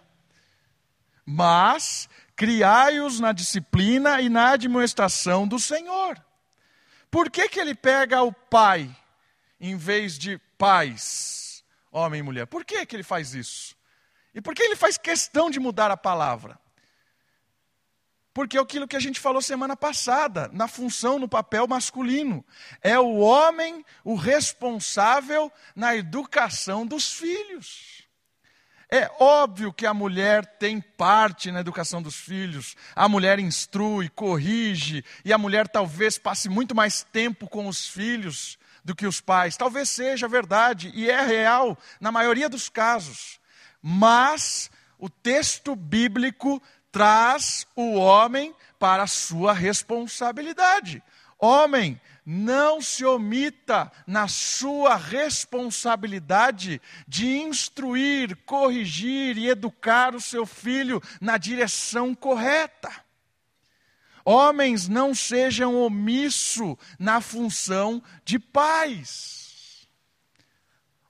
mas 1.25 2.07
criai-os 2.35 3.19
na 3.19 3.31
disciplina 3.31 4.21
e 4.21 4.29
na 4.29 4.51
administração 4.51 5.47
do 5.47 5.59
Senhor. 5.59 6.23
Por 7.09 7.31
que, 7.31 7.49
que 7.49 7.59
ele 7.59 7.73
pega 7.73 8.21
o 8.21 8.31
pai 8.31 8.95
em 9.59 9.75
vez 9.75 10.17
de 10.17 10.37
pais? 10.57 11.47
homem 11.97 12.19
e 12.19 12.23
mulher. 12.23 12.45
Por 12.45 12.63
que, 12.63 12.85
que 12.85 12.95
ele 12.95 13.03
faz 13.03 13.33
isso? 13.33 13.75
E 14.33 14.41
por 14.41 14.53
que 14.53 14.61
ele 14.61 14.75
faz 14.75 14.97
questão 14.97 15.49
de 15.49 15.59
mudar 15.59 15.89
a 15.89 15.97
palavra? 15.97 16.59
Porque 18.37 18.55
é 18.55 18.61
aquilo 18.61 18.87
que 18.87 18.95
a 18.95 18.99
gente 18.99 19.19
falou 19.19 19.41
semana 19.41 19.75
passada, 19.75 20.47
na 20.53 20.67
função, 20.67 21.17
no 21.17 21.27
papel 21.27 21.67
masculino. 21.67 22.45
É 22.83 22.99
o 22.99 23.15
homem 23.15 23.83
o 24.03 24.13
responsável 24.13 25.51
na 25.75 25.95
educação 25.95 26.85
dos 26.85 27.11
filhos. 27.11 28.03
É 28.91 29.09
óbvio 29.19 29.73
que 29.73 29.87
a 29.87 29.93
mulher 29.93 30.45
tem 30.59 30.79
parte 30.79 31.51
na 31.51 31.61
educação 31.61 31.99
dos 31.99 32.15
filhos. 32.15 32.75
A 32.95 33.09
mulher 33.09 33.39
instrui, 33.39 34.07
corrige, 34.07 35.03
e 35.25 35.33
a 35.33 35.37
mulher 35.39 35.67
talvez 35.67 36.19
passe 36.19 36.47
muito 36.47 36.75
mais 36.75 37.01
tempo 37.11 37.49
com 37.49 37.65
os 37.67 37.87
filhos 37.87 38.59
do 38.85 38.93
que 38.93 39.07
os 39.07 39.19
pais. 39.19 39.57
Talvez 39.57 39.89
seja 39.89 40.27
verdade 40.27 40.91
e 40.93 41.09
é 41.09 41.25
real 41.25 41.75
na 41.99 42.11
maioria 42.11 42.47
dos 42.47 42.69
casos. 42.69 43.39
Mas 43.81 44.69
o 44.99 45.09
texto 45.09 45.75
bíblico 45.75 46.61
traz 46.97 47.67
o 47.75 47.93
homem 47.93 48.55
para 48.79 49.03
a 49.03 49.07
sua 49.07 49.53
responsabilidade. 49.53 51.03
Homem, 51.37 52.01
não 52.25 52.81
se 52.81 53.05
omita 53.05 53.91
na 54.07 54.27
sua 54.27 54.95
responsabilidade 54.95 56.81
de 57.07 57.37
instruir, 57.37 58.35
corrigir 58.47 59.37
e 59.37 59.47
educar 59.47 60.15
o 60.15 60.19
seu 60.19 60.43
filho 60.43 60.99
na 61.21 61.37
direção 61.37 62.15
correta. 62.15 62.89
Homens, 64.25 64.87
não 64.87 65.13
sejam 65.13 65.75
omisso 65.75 66.75
na 66.97 67.21
função 67.21 68.01
de 68.25 68.39
pais. 68.39 69.46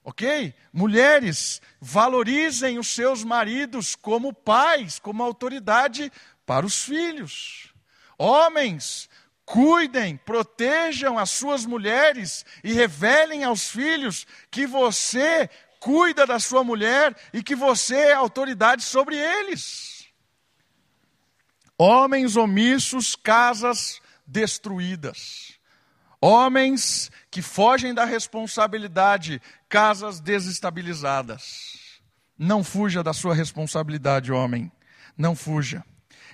Ok? 0.08 0.54
Mulheres, 0.72 1.60
valorizem 1.78 2.78
os 2.78 2.88
seus 2.88 3.22
maridos 3.22 3.94
como 3.94 4.32
pais, 4.32 4.98
como 4.98 5.22
autoridade 5.22 6.10
para 6.46 6.64
os 6.64 6.82
filhos. 6.82 7.74
Homens, 8.16 9.06
cuidem, 9.44 10.16
protejam 10.16 11.18
as 11.18 11.28
suas 11.28 11.66
mulheres 11.66 12.46
e 12.64 12.72
revelem 12.72 13.44
aos 13.44 13.68
filhos 13.68 14.26
que 14.50 14.66
você 14.66 15.50
cuida 15.78 16.26
da 16.26 16.38
sua 16.38 16.64
mulher 16.64 17.14
e 17.30 17.42
que 17.42 17.54
você 17.54 17.96
é 17.96 18.14
autoridade 18.14 18.84
sobre 18.84 19.14
eles. 19.14 20.08
Homens 21.76 22.34
omissos, 22.34 23.14
casas 23.14 24.00
destruídas. 24.26 25.58
Homens 26.20 27.12
que 27.30 27.40
fogem 27.40 27.94
da 27.94 28.04
responsabilidade, 28.04 29.40
casas 29.68 30.20
desestabilizadas. 30.20 32.00
Não 32.38 32.64
fuja 32.64 33.02
da 33.02 33.12
sua 33.12 33.34
responsabilidade, 33.34 34.32
homem. 34.32 34.70
Não 35.16 35.34
fuja. 35.34 35.84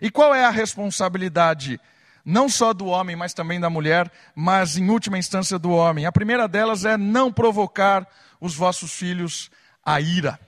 E 0.00 0.10
qual 0.10 0.34
é 0.34 0.44
a 0.44 0.50
responsabilidade? 0.50 1.80
Não 2.24 2.48
só 2.48 2.72
do 2.72 2.86
homem, 2.86 3.16
mas 3.16 3.34
também 3.34 3.58
da 3.58 3.68
mulher, 3.68 4.10
mas 4.34 4.76
em 4.76 4.88
última 4.88 5.18
instância 5.18 5.58
do 5.58 5.70
homem. 5.70 6.06
A 6.06 6.12
primeira 6.12 6.46
delas 6.46 6.84
é 6.84 6.96
não 6.96 7.32
provocar 7.32 8.06
os 8.40 8.54
vossos 8.54 8.92
filhos 8.92 9.50
a 9.84 10.00
ira. 10.00 10.38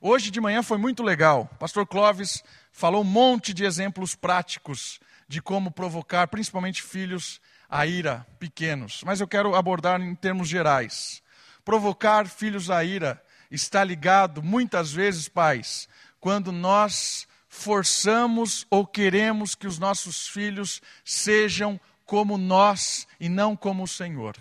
Hoje 0.00 0.30
de 0.30 0.40
manhã 0.40 0.62
foi 0.62 0.78
muito 0.78 1.02
legal. 1.02 1.50
Pastor 1.58 1.86
Clóvis 1.86 2.42
falou 2.70 3.00
um 3.00 3.04
monte 3.04 3.52
de 3.52 3.64
exemplos 3.64 4.14
práticos 4.14 5.00
de 5.26 5.42
como 5.42 5.70
provocar, 5.70 6.28
principalmente 6.28 6.82
filhos, 6.82 7.40
a 7.68 7.86
ira 7.86 8.26
pequenos. 8.38 9.02
Mas 9.04 9.20
eu 9.20 9.26
quero 9.26 9.54
abordar 9.54 10.00
em 10.00 10.14
termos 10.14 10.48
gerais. 10.48 11.22
Provocar 11.66 12.28
filhos 12.28 12.70
a 12.70 12.84
ira 12.84 13.20
está 13.50 13.82
ligado, 13.82 14.40
muitas 14.40 14.92
vezes, 14.92 15.28
pais, 15.28 15.88
quando 16.20 16.52
nós 16.52 17.26
forçamos 17.48 18.64
ou 18.70 18.86
queremos 18.86 19.56
que 19.56 19.66
os 19.66 19.76
nossos 19.76 20.28
filhos 20.28 20.80
sejam 21.04 21.80
como 22.04 22.38
nós 22.38 23.04
e 23.18 23.28
não 23.28 23.56
como 23.56 23.82
o 23.82 23.88
Senhor. 23.88 24.36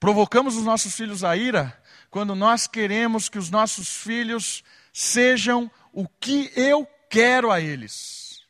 Provocamos 0.00 0.56
os 0.56 0.64
nossos 0.64 0.94
filhos 0.94 1.22
a 1.22 1.36
ira 1.36 1.78
quando 2.10 2.34
nós 2.34 2.66
queremos 2.66 3.28
que 3.28 3.36
os 3.36 3.50
nossos 3.50 3.90
filhos 3.90 4.64
sejam 4.94 5.70
o 5.92 6.08
que 6.08 6.50
eu 6.56 6.88
quero 7.10 7.50
a 7.50 7.60
eles, 7.60 8.40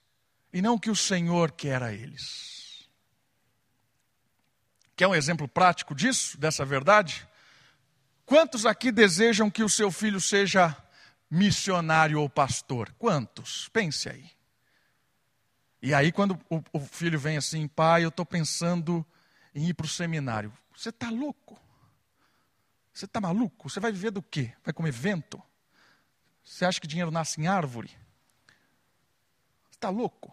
e 0.53 0.63
não 0.63 0.75
o 0.75 0.81
que 0.81 0.91
o 0.91 0.97
Senhor 0.97 1.51
quer 1.51 1.83
a 1.83 1.93
eles. 1.93 2.54
Quer 4.97 5.09
um 5.09 5.15
exemplo 5.15 5.49
prático 5.49 5.95
disso, 5.95 6.39
dessa 6.39 6.65
verdade? 6.65 7.27
Quantos 8.25 8.65
aqui 8.65 8.93
desejam 8.93 9.51
que 9.51 9.63
o 9.63 9.69
seu 9.69 9.91
filho 9.91 10.21
seja 10.21 10.77
missionário 11.31 12.21
ou 12.21 12.29
pastor? 12.29 12.93
Quantos? 12.99 13.69
Pense 13.71 14.09
aí. 14.09 14.31
E 15.83 15.93
aí, 15.93 16.13
quando 16.13 16.39
o, 16.49 16.63
o 16.73 16.81
filho 16.81 17.19
vem 17.19 17.37
assim, 17.37 17.69
pai, 17.69 18.05
eu 18.05 18.09
estou 18.09 18.25
pensando 18.25 19.05
em 19.55 19.69
ir 19.69 19.75
para 19.75 19.85
o 19.85 19.89
seminário. 19.89 20.53
Você 20.75 20.89
está 20.89 21.11
louco? 21.11 21.61
Você 22.93 23.05
está 23.05 23.21
maluco? 23.21 23.69
Você 23.69 23.81
vai 23.81 23.91
viver 23.91 24.13
do 24.13 24.23
quê? 24.23 24.55
Vai 24.65 24.73
comer 24.73 24.93
vento? 24.93 25.43
Você 26.45 26.65
acha 26.65 26.81
que 26.81 26.87
dinheiro 26.87 27.11
nasce 27.11 27.41
em 27.41 27.49
árvore? 27.49 27.89
Você 29.65 29.73
está 29.73 29.91
louco? 29.91 30.33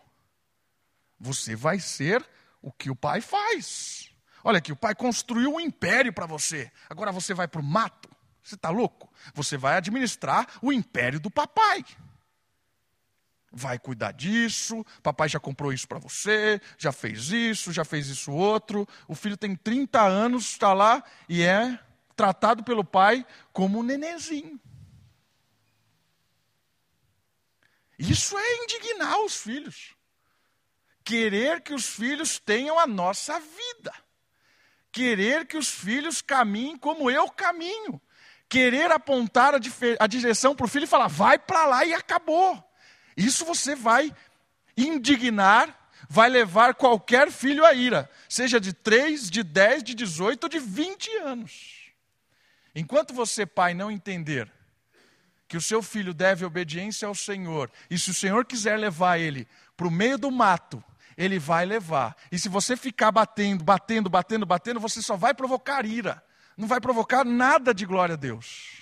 Você 1.19 1.55
vai 1.55 1.79
ser 1.79 2.25
o 2.61 2.71
que 2.71 2.89
o 2.89 2.95
pai 2.95 3.21
faz. 3.21 4.10
Olha 4.43 4.57
aqui, 4.57 4.71
o 4.71 4.75
pai 4.75 4.95
construiu 4.95 5.55
um 5.55 5.59
império 5.59 6.11
para 6.11 6.25
você. 6.25 6.71
Agora 6.89 7.11
você 7.11 7.33
vai 7.33 7.47
para 7.47 7.61
o 7.61 7.63
mato. 7.63 8.09
Você 8.43 8.55
está 8.55 8.69
louco? 8.69 9.11
Você 9.33 9.57
vai 9.57 9.75
administrar 9.75 10.47
o 10.61 10.73
império 10.73 11.19
do 11.19 11.29
papai. 11.29 11.85
Vai 13.51 13.77
cuidar 13.77 14.13
disso, 14.13 14.85
papai 15.03 15.27
já 15.27 15.39
comprou 15.39 15.73
isso 15.73 15.85
para 15.85 15.99
você, 15.99 16.61
já 16.77 16.93
fez 16.93 17.31
isso, 17.31 17.73
já 17.73 17.83
fez 17.83 18.07
isso 18.07 18.31
outro. 18.31 18.87
O 19.07 19.13
filho 19.13 19.35
tem 19.35 19.55
30 19.55 20.01
anos, 20.01 20.45
está 20.51 20.73
lá 20.73 21.03
e 21.27 21.43
é 21.43 21.77
tratado 22.15 22.63
pelo 22.63 22.83
pai 22.83 23.25
como 23.51 23.79
um 23.79 23.83
nenenzinho. 23.83 24.59
Isso 27.99 28.37
é 28.37 28.63
indignar 28.63 29.19
os 29.19 29.35
filhos. 29.35 29.95
Querer 31.03 31.61
que 31.61 31.73
os 31.73 31.85
filhos 31.85 32.39
tenham 32.39 32.79
a 32.79 32.87
nossa 32.87 33.39
vida. 33.39 33.93
Querer 34.91 35.45
que 35.45 35.57
os 35.57 35.69
filhos 35.69 36.21
caminhem 36.21 36.77
como 36.77 37.09
eu 37.09 37.29
caminho. 37.29 38.01
Querer 38.49 38.91
apontar 38.91 39.55
a, 39.55 39.59
a 39.99 40.07
direção 40.07 40.55
para 40.55 40.65
o 40.65 40.69
filho 40.69 40.83
e 40.83 40.87
falar, 40.87 41.07
vai 41.07 41.39
para 41.39 41.65
lá 41.65 41.85
e 41.85 41.93
acabou. 41.93 42.61
Isso 43.15 43.45
você 43.45 43.75
vai 43.75 44.13
indignar, 44.75 45.91
vai 46.09 46.29
levar 46.29 46.75
qualquer 46.75 47.31
filho 47.31 47.65
à 47.65 47.73
ira, 47.73 48.09
seja 48.27 48.59
de 48.59 48.73
3, 48.73 49.29
de 49.29 49.43
10, 49.43 49.83
de 49.83 49.93
18 49.93 50.43
ou 50.43 50.49
de 50.49 50.59
20 50.59 51.17
anos. 51.17 51.81
Enquanto 52.75 53.13
você, 53.13 53.45
pai, 53.45 53.73
não 53.73 53.91
entender 53.91 54.51
que 55.47 55.57
o 55.57 55.61
seu 55.61 55.81
filho 55.81 56.13
deve 56.13 56.45
obediência 56.45 57.07
ao 57.07 57.15
Senhor, 57.15 57.69
e 57.89 57.97
se 57.97 58.09
o 58.09 58.13
Senhor 58.13 58.45
quiser 58.45 58.77
levar 58.77 59.19
ele 59.19 59.47
para 59.75 59.87
o 59.87 59.91
meio 59.91 60.17
do 60.17 60.31
mato, 60.31 60.83
ele 61.17 61.39
vai 61.39 61.65
levar. 61.65 62.15
E 62.31 62.39
se 62.39 62.49
você 62.49 62.75
ficar 62.75 63.11
batendo, 63.11 63.63
batendo, 63.63 64.09
batendo, 64.09 64.45
batendo, 64.45 64.79
você 64.79 65.01
só 65.01 65.15
vai 65.15 65.33
provocar 65.33 65.85
ira, 65.85 66.23
não 66.57 66.67
vai 66.67 66.79
provocar 66.79 67.23
nada 67.23 67.73
de 67.73 67.85
glória 67.85 68.13
a 68.13 68.17
Deus. 68.17 68.81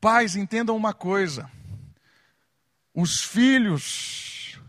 Pais, 0.00 0.36
entendam 0.36 0.76
uma 0.76 0.94
coisa: 0.94 1.50
os 2.94 3.22
filhos 3.22 4.60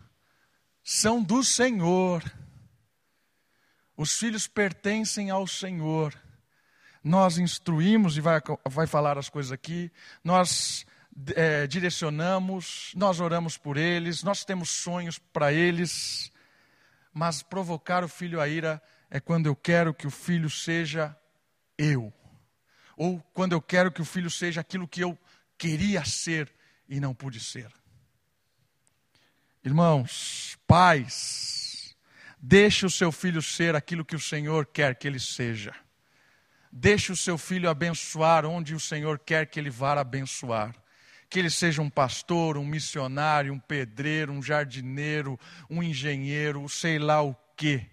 são 0.83 1.21
do 1.21 1.43
Senhor. 1.43 2.23
Os 3.95 4.17
filhos 4.17 4.47
pertencem 4.47 5.29
ao 5.29 5.45
Senhor. 5.45 6.15
Nós 7.03 7.37
instruímos, 7.37 8.17
e 8.17 8.21
vai, 8.21 8.41
vai 8.65 8.87
falar 8.87 9.17
as 9.17 9.29
coisas 9.29 9.51
aqui, 9.51 9.91
nós 10.23 10.85
é, 11.35 11.67
direcionamos, 11.67 12.91
nós 12.95 13.19
oramos 13.19 13.57
por 13.57 13.77
eles, 13.77 14.23
nós 14.23 14.43
temos 14.43 14.69
sonhos 14.69 15.17
para 15.17 15.51
eles, 15.53 16.31
mas 17.13 17.41
provocar 17.41 18.03
o 18.03 18.07
filho 18.07 18.39
a 18.39 18.47
ira 18.47 18.81
é 19.09 19.19
quando 19.19 19.47
eu 19.47 19.55
quero 19.55 19.93
que 19.93 20.07
o 20.07 20.11
filho 20.11 20.49
seja 20.49 21.15
eu, 21.77 22.13
ou 22.95 23.19
quando 23.33 23.53
eu 23.53 23.61
quero 23.61 23.91
que 23.91 24.01
o 24.01 24.05
filho 24.05 24.29
seja 24.29 24.61
aquilo 24.61 24.87
que 24.87 25.01
eu 25.01 25.17
queria 25.57 26.05
ser 26.05 26.51
e 26.87 26.99
não 26.99 27.13
pude 27.13 27.39
ser. 27.39 27.71
Irmãos, 29.63 30.57
pais, 30.65 31.59
Deixe 32.41 32.85
o 32.85 32.89
seu 32.89 33.11
filho 33.11 33.41
ser 33.41 33.75
aquilo 33.75 34.05
que 34.05 34.15
o 34.15 34.19
Senhor 34.19 34.65
quer 34.65 34.95
que 34.95 35.05
ele 35.05 35.19
seja. 35.19 35.75
Deixe 36.71 37.11
o 37.11 37.15
seu 37.15 37.37
filho 37.37 37.69
abençoar 37.69 38.45
onde 38.45 38.73
o 38.73 38.79
Senhor 38.79 39.19
quer 39.19 39.45
que 39.47 39.59
ele 39.59 39.69
vá 39.69 39.99
abençoar. 39.99 40.73
Que 41.29 41.39
ele 41.39 41.49
seja 41.49 41.81
um 41.81 41.89
pastor, 41.89 42.57
um 42.57 42.65
missionário, 42.65 43.53
um 43.53 43.59
pedreiro, 43.59 44.33
um 44.33 44.41
jardineiro, 44.41 45.39
um 45.69 45.83
engenheiro, 45.83 46.67
sei 46.67 46.97
lá 46.97 47.21
o 47.21 47.35
quê. 47.55 47.85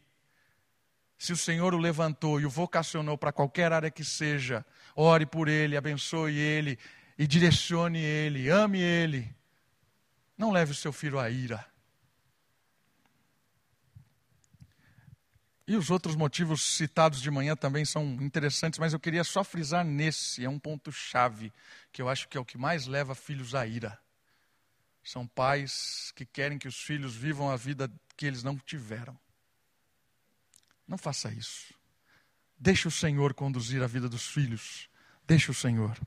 Se 1.18 1.33
o 1.33 1.37
Senhor 1.37 1.75
o 1.75 1.79
levantou 1.79 2.40
e 2.40 2.46
o 2.46 2.51
vocacionou 2.51 3.16
para 3.16 3.33
qualquer 3.33 3.72
área 3.72 3.90
que 3.90 4.05
seja, 4.05 4.64
ore 4.94 5.27
por 5.27 5.49
ele, 5.49 5.77
abençoe 5.77 6.37
ele 6.37 6.79
e 7.18 7.27
direcione 7.27 7.99
ele, 7.99 8.49
ame 8.49 8.81
ele. 8.81 9.35
Não 10.37 10.51
leve 10.51 10.72
o 10.72 10.75
seu 10.75 10.92
filho 10.92 11.18
à 11.18 11.31
ira. 11.31 11.64
E 15.66 15.76
os 15.76 15.90
outros 15.90 16.14
motivos 16.14 16.62
citados 16.62 17.20
de 17.20 17.31
manhã 17.31 17.57
também 17.57 17.85
são 17.85 18.05
interessantes, 18.20 18.79
mas 18.79 18.92
eu 18.92 19.00
queria 19.00 19.24
só 19.24 19.42
frisar 19.42 19.85
nesse, 19.85 20.44
é 20.44 20.48
um 20.48 20.61
ponto-chave, 20.61 21.52
que 21.92 22.00
eu 22.00 22.09
acho 22.09 22.29
que 22.29 22.37
é 22.37 22.40
o 22.40 22.44
que 22.44 22.57
mais 22.57 22.87
leva 22.87 23.14
filhos 23.16 23.55
à 23.55 23.66
ira. 23.66 23.98
São 25.02 25.26
pais 25.26 26.12
que 26.14 26.24
querem 26.24 26.59
que 26.59 26.68
os 26.68 26.81
filhos 26.81 27.16
vivam 27.16 27.50
a 27.50 27.57
vida 27.57 27.90
que 28.16 28.26
eles 28.26 28.42
não 28.42 28.57
tiveram. 28.57 29.18
Não 30.87 30.96
faça 30.96 31.33
isso. 31.33 31.74
Deixe 32.59 32.87
o 32.87 32.90
Senhor 32.90 33.35
conduzir 33.35 33.83
a 33.83 33.87
vida 33.87 34.09
dos 34.09 34.26
filhos. 34.26 34.88
Deixe 35.26 35.50
o 35.50 35.55
Senhor. 35.55 35.98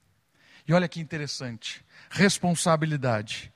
E 0.67 0.73
olha 0.73 0.87
que 0.87 0.99
interessante: 0.99 1.85
responsabilidade. 2.09 3.53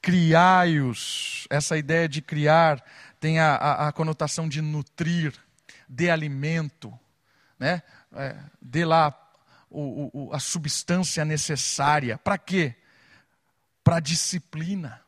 Criai-os. 0.00 1.46
Essa 1.48 1.76
ideia 1.76 2.08
de 2.08 2.20
criar 2.20 2.84
tem 3.22 3.38
a, 3.38 3.54
a, 3.54 3.88
a 3.88 3.92
conotação 3.92 4.48
de 4.48 4.60
nutrir, 4.60 5.32
de 5.88 6.10
alimento, 6.10 6.92
né? 7.56 7.80
É, 8.14 8.36
dê 8.60 8.84
lá 8.84 9.16
o, 9.70 10.10
o, 10.12 10.34
a 10.34 10.40
substância 10.40 11.24
necessária. 11.24 12.18
Para 12.18 12.36
quê? 12.36 12.74
Para 13.84 14.00
disciplina. 14.00 15.00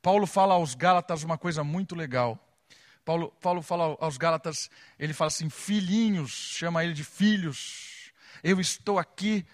Paulo 0.00 0.24
fala 0.24 0.54
aos 0.54 0.76
Gálatas 0.76 1.24
uma 1.24 1.36
coisa 1.36 1.64
muito 1.64 1.96
legal. 1.96 2.38
Paulo, 3.04 3.32
Paulo 3.40 3.60
fala 3.60 3.96
aos 3.98 4.16
Gálatas, 4.16 4.70
ele 5.00 5.12
fala 5.12 5.30
assim: 5.30 5.50
filhinhos, 5.50 6.30
chama 6.30 6.84
ele 6.84 6.92
de 6.92 7.02
filhos. 7.02 8.12
Eu 8.40 8.60
estou 8.60 9.00
aqui 9.00 9.44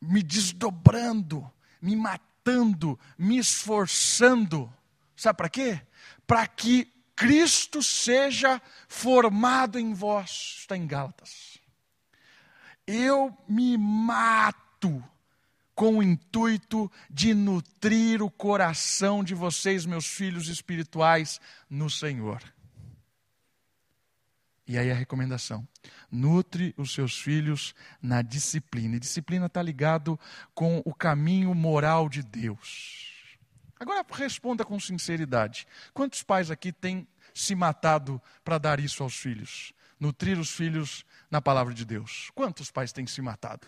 me 0.00 0.22
desdobrando, 0.22 1.50
me 1.82 1.96
matando, 1.96 2.96
me 3.18 3.36
esforçando. 3.36 4.72
Sabe 5.16 5.38
para 5.38 5.48
quê? 5.48 5.80
Para 6.26 6.46
que 6.46 6.92
Cristo 7.14 7.82
seja 7.82 8.60
formado 8.88 9.78
em 9.78 9.94
vós. 9.94 10.56
Está 10.58 10.76
em 10.76 10.86
Gálatas. 10.86 11.58
Eu 12.86 13.36
me 13.48 13.76
mato 13.78 15.02
com 15.74 15.98
o 15.98 16.02
intuito 16.02 16.90
de 17.10 17.34
nutrir 17.34 18.22
o 18.22 18.30
coração 18.30 19.24
de 19.24 19.34
vocês, 19.34 19.84
meus 19.84 20.06
filhos 20.06 20.48
espirituais, 20.48 21.40
no 21.68 21.90
Senhor. 21.90 22.42
E 24.66 24.76
aí 24.76 24.90
a 24.90 24.94
recomendação: 24.94 25.66
nutre 26.10 26.74
os 26.76 26.92
seus 26.92 27.18
filhos 27.18 27.74
na 28.00 28.22
disciplina. 28.22 28.96
E 28.96 29.00
disciplina 29.00 29.46
está 29.46 29.62
ligado 29.62 30.18
com 30.54 30.82
o 30.84 30.94
caminho 30.94 31.54
moral 31.54 32.08
de 32.08 32.22
Deus. 32.22 33.15
Agora 33.78 34.04
responda 34.12 34.64
com 34.64 34.78
sinceridade: 34.80 35.66
quantos 35.92 36.22
pais 36.22 36.50
aqui 36.50 36.72
têm 36.72 37.06
se 37.34 37.54
matado 37.54 38.20
para 38.44 38.58
dar 38.58 38.80
isso 38.80 39.02
aos 39.02 39.16
filhos? 39.16 39.72
Nutrir 39.98 40.38
os 40.38 40.50
filhos 40.50 41.04
na 41.30 41.40
palavra 41.40 41.72
de 41.72 41.84
Deus. 41.84 42.30
Quantos 42.34 42.70
pais 42.70 42.92
têm 42.92 43.06
se 43.06 43.20
matado? 43.22 43.66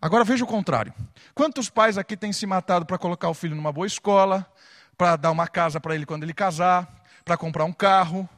Agora 0.00 0.24
veja 0.24 0.44
o 0.44 0.46
contrário. 0.46 0.92
Quantos 1.34 1.70
pais 1.70 1.96
aqui 1.96 2.16
têm 2.16 2.32
se 2.32 2.46
matado 2.46 2.84
para 2.84 2.98
colocar 2.98 3.28
o 3.28 3.34
filho 3.34 3.56
numa 3.56 3.72
boa 3.72 3.86
escola, 3.86 4.50
para 4.96 5.16
dar 5.16 5.30
uma 5.30 5.48
casa 5.48 5.80
para 5.80 5.94
ele 5.94 6.04
quando 6.04 6.22
ele 6.22 6.34
casar, 6.34 7.04
para 7.24 7.36
comprar 7.36 7.64
um 7.64 7.72
carro, 7.72 8.28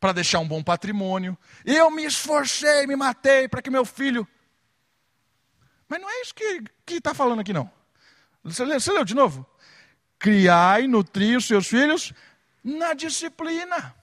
para 0.00 0.12
deixar 0.12 0.40
um 0.40 0.48
bom 0.48 0.62
patrimônio? 0.62 1.38
Eu 1.64 1.90
me 1.90 2.04
esforcei, 2.04 2.86
me 2.86 2.96
matei 2.96 3.48
para 3.48 3.62
que 3.62 3.70
meu 3.70 3.84
filho. 3.84 4.26
Mas 5.88 6.00
não 6.00 6.10
é 6.10 6.20
isso 6.20 6.34
que 6.34 6.94
está 6.94 7.14
falando 7.14 7.40
aqui, 7.40 7.52
não. 7.52 7.70
Você 8.44 8.64
leu, 8.64 8.80
você 8.80 8.92
leu 8.92 9.04
de 9.04 9.14
novo? 9.14 9.46
Criar 10.18 10.82
e 10.82 10.88
nutrir 10.88 11.38
os 11.38 11.46
seus 11.46 11.66
filhos 11.66 12.12
na 12.62 12.94
disciplina. 12.94 13.94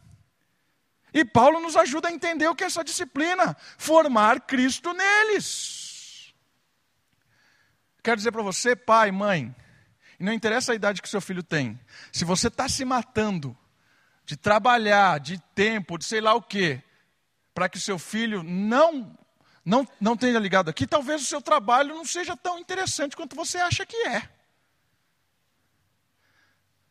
E 1.13 1.23
Paulo 1.23 1.59
nos 1.59 1.75
ajuda 1.75 2.09
a 2.09 2.11
entender 2.11 2.47
o 2.47 2.55
que 2.55 2.63
é 2.63 2.67
essa 2.67 2.83
disciplina: 2.83 3.55
formar 3.77 4.41
Cristo 4.41 4.93
neles. 4.93 6.33
Quero 8.03 8.17
dizer 8.17 8.31
para 8.31 8.43
você, 8.43 8.75
pai, 8.75 9.11
mãe, 9.11 9.55
e 10.19 10.23
não 10.23 10.31
interessa 10.33 10.71
a 10.71 10.75
idade 10.75 11.01
que 11.01 11.09
seu 11.09 11.21
filho 11.21 11.41
tem, 11.41 11.79
se 12.11 12.23
você 12.23 12.49
está 12.49 12.69
se 12.69 12.85
matando 12.85 13.57
de 14.25 14.35
trabalhar, 14.35 15.19
de 15.19 15.39
tempo, 15.55 15.97
de 15.97 16.05
sei 16.05 16.21
lá 16.21 16.33
o 16.33 16.41
quê, 16.41 16.83
para 17.53 17.69
que 17.69 17.79
seu 17.79 17.97
filho 17.97 18.43
não, 18.43 19.17
não, 19.63 19.87
não 19.99 20.17
tenha 20.17 20.37
ligado 20.37 20.69
aqui, 20.69 20.85
talvez 20.85 21.21
o 21.21 21.25
seu 21.25 21.41
trabalho 21.41 21.95
não 21.95 22.05
seja 22.05 22.35
tão 22.35 22.59
interessante 22.59 23.15
quanto 23.15 23.35
você 23.35 23.57
acha 23.57 23.85
que 23.85 23.95
é. 24.07 24.34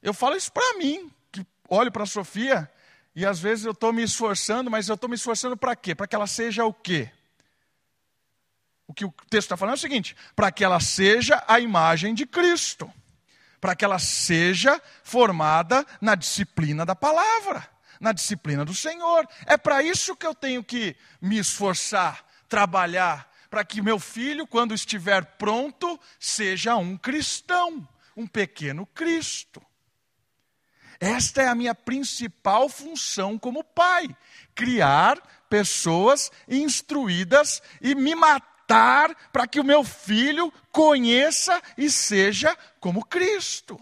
Eu 0.05 0.13
falo 0.13 0.37
isso 0.37 0.53
para 0.53 0.77
mim, 0.77 1.11
que 1.33 1.47
olho 1.67 1.91
para 1.91 2.03
a 2.03 2.07
Sofia 2.07 2.71
e 3.17 3.25
às 3.25 3.41
vezes 3.41 3.65
eu 3.65 3.73
estou 3.73 3.91
me 3.91 4.03
esforçando, 4.03 4.71
mas 4.71 4.87
eu 4.87 4.97
estou 4.97 5.09
me 5.09 5.17
esforçando 5.17 5.57
para 5.57 5.75
quê? 5.75 5.95
Para 5.95 6.07
que 6.07 6.15
ela 6.15 6.27
seja 6.27 6.67
o 6.67 6.75
quê? 6.75 7.11
O 8.87 8.93
que 8.93 9.07
o 9.07 9.11
texto 9.31 9.47
está 9.47 9.57
falando 9.57 9.77
é 9.77 9.79
o 9.79 9.81
seguinte: 9.81 10.15
para 10.37 10.53
que 10.53 10.63
ela 10.63 10.79
seja 10.79 11.43
a 11.49 11.59
imagem 11.59 12.13
de 12.13 12.27
Cristo, 12.27 12.93
para 13.59 13.75
que 13.75 13.83
ela 13.83 13.99
seja 13.99 14.79
formada 15.03 15.87
na 16.03 16.15
disciplina 16.15 16.85
da 16.85 16.95
palavra, 16.95 17.67
na 17.99 18.13
disciplina 18.13 18.63
do 18.63 18.75
Senhor. 18.75 19.27
É 19.47 19.57
para 19.57 19.83
isso 19.83 20.15
que 20.15 20.27
eu 20.27 20.35
tenho 20.35 20.63
que 20.63 20.95
me 21.19 21.39
esforçar, 21.39 22.27
trabalhar 22.47 23.33
para 23.49 23.65
que 23.65 23.81
meu 23.81 23.99
filho, 23.99 24.47
quando 24.47 24.75
estiver 24.75 25.25
pronto, 25.25 25.99
seja 26.21 26.77
um 26.77 26.95
cristão, 26.95 27.89
um 28.15 28.27
pequeno 28.27 28.85
Cristo. 28.85 29.63
Esta 31.05 31.43
é 31.43 31.49
a 31.49 31.55
minha 31.55 31.75
principal 31.75 32.67
função 32.67 33.39
como 33.39 33.63
pai: 33.63 34.09
criar 34.55 35.21
pessoas 35.51 36.33
instruídas 36.49 37.63
e 37.79 37.95
me 37.95 38.15
matar 38.15 39.15
para 39.31 39.47
que 39.47 39.61
o 39.61 39.65
meu 39.65 39.85
filho 39.85 40.51
conheça 40.73 41.63
e 41.77 41.91
seja 41.91 42.57
como 42.81 43.05
Cristo. 43.05 43.79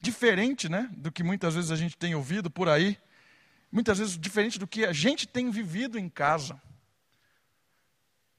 Diferente, 0.00 0.66
né, 0.66 0.88
do 0.92 1.12
que 1.12 1.22
muitas 1.22 1.54
vezes 1.54 1.70
a 1.70 1.76
gente 1.76 1.94
tem 1.94 2.14
ouvido 2.14 2.50
por 2.50 2.66
aí, 2.66 2.98
muitas 3.70 3.98
vezes 3.98 4.18
diferente 4.18 4.58
do 4.58 4.66
que 4.66 4.86
a 4.86 4.94
gente 4.94 5.26
tem 5.26 5.50
vivido 5.50 5.98
em 5.98 6.08
casa, 6.08 6.58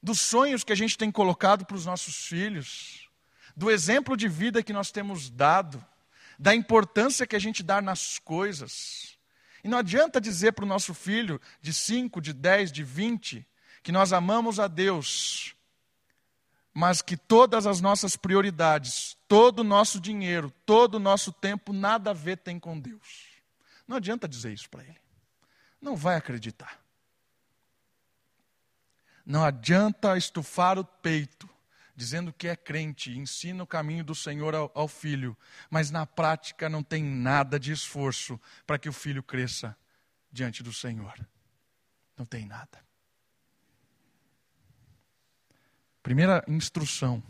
dos 0.02 0.20
sonhos 0.20 0.64
que 0.64 0.72
a 0.72 0.76
gente 0.76 0.98
tem 0.98 1.12
colocado 1.12 1.64
para 1.64 1.76
os 1.76 1.86
nossos 1.86 2.26
filhos, 2.26 3.08
do 3.56 3.70
exemplo 3.70 4.16
de 4.16 4.26
vida 4.26 4.60
que 4.60 4.72
nós 4.72 4.90
temos 4.90 5.30
dado, 5.30 5.84
da 6.38 6.54
importância 6.54 7.26
que 7.26 7.34
a 7.34 7.38
gente 7.38 7.62
dá 7.62 7.82
nas 7.82 8.18
coisas. 8.18 9.18
E 9.64 9.68
não 9.68 9.78
adianta 9.78 10.20
dizer 10.20 10.52
para 10.52 10.64
o 10.64 10.68
nosso 10.68 10.94
filho 10.94 11.40
de 11.60 11.74
5, 11.74 12.20
de 12.20 12.32
10, 12.32 12.70
de 12.70 12.84
20, 12.84 13.46
que 13.82 13.90
nós 13.90 14.12
amamos 14.12 14.60
a 14.60 14.68
Deus, 14.68 15.54
mas 16.72 17.02
que 17.02 17.16
todas 17.16 17.66
as 17.66 17.80
nossas 17.80 18.14
prioridades, 18.14 19.16
todo 19.26 19.60
o 19.60 19.64
nosso 19.64 20.00
dinheiro, 20.00 20.52
todo 20.64 20.94
o 20.94 21.00
nosso 21.00 21.32
tempo, 21.32 21.72
nada 21.72 22.10
a 22.10 22.14
ver 22.14 22.38
tem 22.38 22.58
com 22.58 22.78
Deus. 22.78 23.26
Não 23.86 23.96
adianta 23.96 24.28
dizer 24.28 24.52
isso 24.52 24.70
para 24.70 24.84
ele. 24.84 25.00
Não 25.80 25.96
vai 25.96 26.16
acreditar. 26.16 26.78
Não 29.26 29.44
adianta 29.44 30.16
estufar 30.16 30.78
o 30.78 30.84
peito 30.84 31.48
dizendo 31.98 32.32
que 32.32 32.46
é 32.46 32.54
crente, 32.54 33.18
ensina 33.18 33.64
o 33.64 33.66
caminho 33.66 34.04
do 34.04 34.14
Senhor 34.14 34.54
ao, 34.54 34.70
ao 34.72 34.86
filho, 34.86 35.36
mas 35.68 35.90
na 35.90 36.06
prática 36.06 36.68
não 36.68 36.80
tem 36.80 37.02
nada 37.02 37.58
de 37.58 37.72
esforço 37.72 38.40
para 38.64 38.78
que 38.78 38.88
o 38.88 38.92
filho 38.92 39.20
cresça 39.20 39.76
diante 40.30 40.62
do 40.62 40.72
Senhor. 40.72 41.12
Não 42.16 42.24
tem 42.24 42.46
nada. 42.46 42.78
Primeira 46.00 46.44
instrução: 46.46 47.20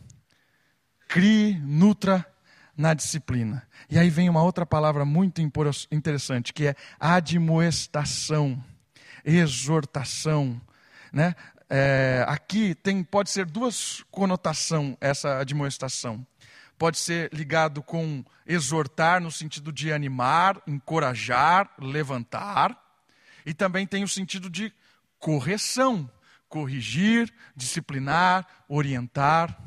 crie, 1.09 1.59
nutra 1.61 2.31
na 2.77 2.93
disciplina. 2.93 3.67
E 3.89 3.99
aí 3.99 4.11
vem 4.11 4.29
uma 4.29 4.43
outra 4.43 4.67
palavra 4.67 5.03
muito 5.03 5.41
interessante, 5.41 6.53
que 6.53 6.67
é 6.67 6.75
admoestação, 7.01 8.63
exortação. 9.25 10.61
Né? 11.11 11.35
É, 11.71 12.25
aqui 12.27 12.75
tem, 12.75 13.05
pode 13.05 13.31
ser 13.31 13.45
duas 13.45 14.03
conotações 14.11 14.97
essa 15.01 15.39
admoestação. 15.39 16.27
Pode 16.79 16.97
ser 16.99 17.33
ligado 17.33 17.83
com 17.83 18.25
exortar, 18.47 19.21
no 19.21 19.31
sentido 19.31 19.73
de 19.73 19.93
animar, 19.93 20.63
encorajar, 20.67 21.71
levantar. 21.79 22.81
E 23.45 23.53
também 23.53 23.87
tem 23.87 24.05
o 24.05 24.09
sentido 24.09 24.49
de 24.49 24.73
correção, 25.19 26.11
corrigir, 26.49 27.33
disciplinar, 27.55 28.47
orientar. 28.69 29.59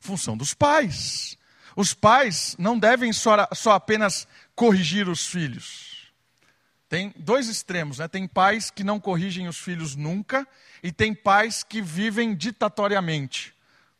Função 0.00 0.36
dos 0.36 0.52
pais. 0.52 1.38
Os 1.74 1.94
pais 1.94 2.56
não 2.58 2.78
devem 2.78 3.12
só, 3.12 3.48
só 3.54 3.72
apenas 3.72 4.26
corrigir 4.54 5.08
os 5.08 5.26
filhos 5.26 5.85
tem 6.88 7.12
dois 7.16 7.48
extremos, 7.48 7.98
né? 7.98 8.06
Tem 8.06 8.28
pais 8.28 8.70
que 8.70 8.84
não 8.84 9.00
corrigem 9.00 9.48
os 9.48 9.58
filhos 9.58 9.96
nunca 9.96 10.46
e 10.82 10.92
tem 10.92 11.12
pais 11.12 11.64
que 11.64 11.82
vivem 11.82 12.34
ditatoriamente, 12.34 13.54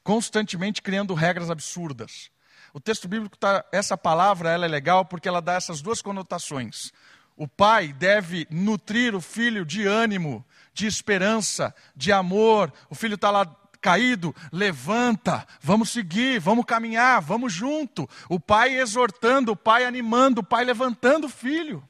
constantemente 0.04 0.80
criando 0.80 1.14
regras 1.14 1.50
absurdas. 1.50 2.30
O 2.72 2.80
texto 2.80 3.08
bíblico 3.08 3.36
tá, 3.36 3.64
essa 3.72 3.96
palavra 3.96 4.50
ela 4.50 4.66
é 4.66 4.68
legal 4.68 5.04
porque 5.04 5.28
ela 5.28 5.40
dá 5.40 5.54
essas 5.54 5.82
duas 5.82 6.00
conotações. 6.00 6.92
O 7.36 7.48
pai 7.48 7.92
deve 7.92 8.46
nutrir 8.50 9.14
o 9.14 9.20
filho 9.20 9.64
de 9.64 9.86
ânimo, 9.86 10.44
de 10.72 10.86
esperança, 10.86 11.74
de 11.94 12.12
amor. 12.12 12.72
O 12.88 12.94
filho 12.94 13.16
está 13.16 13.30
lá 13.30 13.46
caído, 13.80 14.34
levanta, 14.52 15.46
vamos 15.60 15.90
seguir, 15.90 16.38
vamos 16.38 16.64
caminhar, 16.64 17.20
vamos 17.20 17.52
junto. 17.52 18.08
O 18.28 18.38
pai 18.38 18.78
exortando, 18.78 19.52
o 19.52 19.56
pai 19.56 19.84
animando, 19.84 20.40
o 20.40 20.44
pai 20.44 20.64
levantando 20.64 21.26
o 21.26 21.30
filho. 21.30 21.86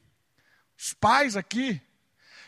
Os 0.78 0.92
pais 0.94 1.36
aqui. 1.36 1.80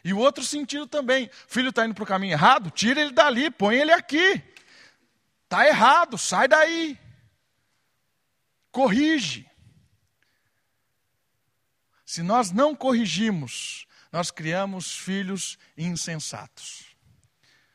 E 0.05 0.12
o 0.12 0.18
outro 0.18 0.45
sentido 0.45 0.87
também. 0.87 1.31
Filho 1.47 1.70
está 1.70 1.85
indo 1.85 1.95
para 1.95 2.05
o 2.05 2.07
caminho 2.07 2.33
errado, 2.33 2.70
tira 2.70 3.01
ele 3.01 3.12
dali, 3.12 3.51
põe 3.51 3.76
ele 3.76 3.93
aqui. 3.93 4.43
Está 5.45 5.66
errado, 5.66 6.16
sai 6.18 6.47
daí. 6.47 6.99
Corrige. 8.70 9.49
Se 12.05 12.22
nós 12.22 12.51
não 12.51 12.74
corrigimos, 12.74 13.87
nós 14.11 14.31
criamos 14.31 14.97
filhos 14.97 15.59
insensatos. 15.76 16.87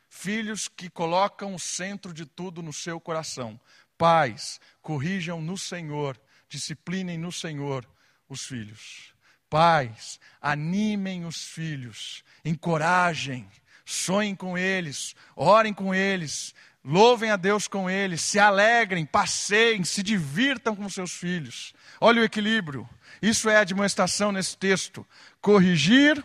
Filhos 0.10 0.68
que 0.68 0.90
colocam 0.90 1.54
o 1.54 1.60
centro 1.60 2.14
de 2.14 2.26
tudo 2.26 2.62
no 2.62 2.74
seu 2.74 3.00
coração. 3.00 3.60
Pais, 3.98 4.60
corrijam 4.82 5.42
no 5.42 5.58
Senhor, 5.58 6.20
disciplinem 6.50 7.18
no 7.18 7.32
Senhor 7.32 7.88
os 8.28 8.46
filhos. 8.46 9.13
Pais, 9.54 10.20
animem 10.42 11.26
os 11.26 11.46
filhos, 11.46 12.24
encorajem, 12.44 13.48
sonhem 13.86 14.34
com 14.34 14.58
eles, 14.58 15.14
orem 15.36 15.72
com 15.72 15.94
eles, 15.94 16.56
louvem 16.84 17.30
a 17.30 17.36
Deus 17.36 17.68
com 17.68 17.88
eles, 17.88 18.20
se 18.24 18.40
alegrem, 18.40 19.06
passeiem, 19.06 19.84
se 19.84 20.02
divirtam 20.02 20.76
com 20.76 20.90
seus 20.90 21.12
filhos. 21.12 21.72
Olha 22.02 22.20
o 22.20 22.26
equilíbrio. 22.26 22.90
Isso 23.22 23.48
é 23.48 23.58
a 23.58 23.64
demonstração 23.64 24.32
nesse 24.32 24.58
texto. 24.58 25.06
Corrigir 25.40 26.20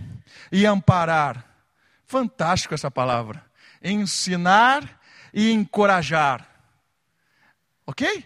e 0.51 0.65
amparar. 0.65 1.45
Fantástico 2.07 2.73
essa 2.73 2.91
palavra. 2.91 3.45
Ensinar 3.85 4.99
e 5.35 5.53
encorajar. 5.53 6.49
Ok? 7.87 8.25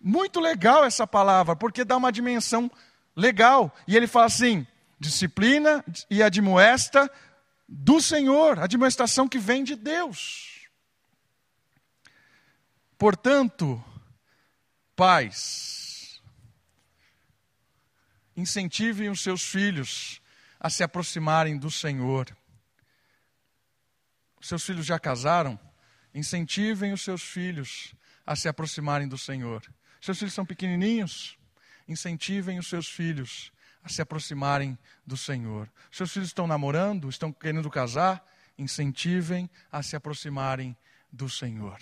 Muito 0.00 0.38
legal 0.38 0.84
essa 0.84 1.08
palavra, 1.08 1.56
porque 1.56 1.84
dá 1.84 1.96
uma 1.96 2.12
dimensão 2.12 2.70
legal. 3.16 3.74
E 3.86 3.96
ele 3.96 4.06
fala 4.06 4.26
assim: 4.26 4.66
disciplina 4.98 5.84
e 6.10 6.22
admoesta 6.22 7.10
do 7.68 8.00
Senhor, 8.00 8.58
admoestação 8.58 9.28
que 9.28 9.38
vem 9.38 9.64
de 9.64 9.74
Deus. 9.74 10.68
Portanto, 12.98 13.82
pais, 14.94 16.22
incentivem 18.36 19.10
os 19.10 19.22
seus 19.22 19.42
filhos 19.42 20.20
a 20.58 20.70
se 20.70 20.82
aproximarem 20.82 21.58
do 21.58 21.70
Senhor. 21.70 22.34
Seus 24.40 24.64
filhos 24.64 24.86
já 24.86 24.98
casaram? 24.98 25.58
Incentivem 26.14 26.92
os 26.92 27.02
seus 27.02 27.22
filhos 27.22 27.94
a 28.26 28.36
se 28.36 28.48
aproximarem 28.48 29.08
do 29.08 29.18
Senhor. 29.18 29.62
Seus 30.00 30.18
filhos 30.18 30.34
são 30.34 30.44
pequenininhos? 30.44 31.36
Incentivem 31.86 32.58
os 32.58 32.68
seus 32.68 32.88
filhos 32.88 33.52
a 33.82 33.88
se 33.88 34.00
aproximarem 34.00 34.78
do 35.06 35.16
Senhor. 35.16 35.70
Seus 35.92 36.12
filhos 36.12 36.28
estão 36.28 36.46
namorando, 36.46 37.08
estão 37.08 37.32
querendo 37.32 37.70
casar, 37.70 38.26
incentivem 38.56 39.50
a 39.70 39.82
se 39.82 39.94
aproximarem 39.94 40.76
do 41.12 41.28
Senhor. 41.28 41.78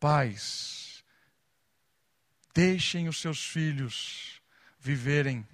Pais, 0.00 1.04
deixem 2.52 3.08
os 3.08 3.20
seus 3.20 3.44
filhos 3.44 4.40
viverem 4.80 5.46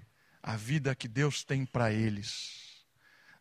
a 0.43 0.57
vida 0.57 0.95
que 0.95 1.09
Deus 1.09 1.45
tem 1.45 1.65
para 1.65 1.93
eles. 1.93 2.85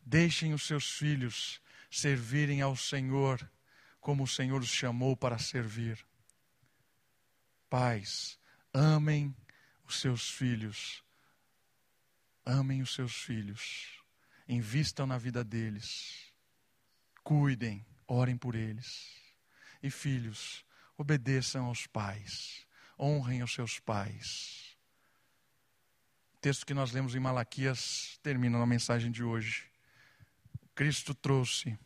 Deixem 0.05 0.53
os 0.53 0.63
seus 0.63 0.91
filhos 0.91 1.61
servirem 1.89 2.61
ao 2.61 2.75
Senhor 2.75 3.49
como 4.01 4.23
o 4.23 4.27
Senhor 4.27 4.61
os 4.61 4.69
chamou 4.69 5.15
para 5.15 5.37
servir. 5.37 6.05
Pais, 7.69 8.37
amem 8.73 9.35
os 9.87 9.99
seus 9.99 10.29
filhos. 10.29 11.03
Amem 12.45 12.81
os 12.81 12.93
seus 12.93 13.13
filhos. 13.13 14.01
Invistam 14.47 15.05
na 15.05 15.17
vida 15.17 15.43
deles. 15.43 16.31
Cuidem, 17.23 17.85
orem 18.07 18.37
por 18.37 18.55
eles. 18.55 19.09
E 19.81 19.89
filhos, 19.89 20.65
obedeçam 20.97 21.65
aos 21.65 21.87
pais. 21.87 22.65
Honrem 22.99 23.43
os 23.43 23.53
seus 23.53 23.79
pais. 23.79 24.77
O 26.35 26.39
texto 26.39 26.65
que 26.65 26.73
nós 26.73 26.91
lemos 26.91 27.15
em 27.15 27.19
Malaquias 27.19 28.19
termina 28.21 28.59
na 28.59 28.65
mensagem 28.65 29.11
de 29.11 29.23
hoje. 29.23 29.69
Cristo 30.75 31.13
trouxe 31.13 31.77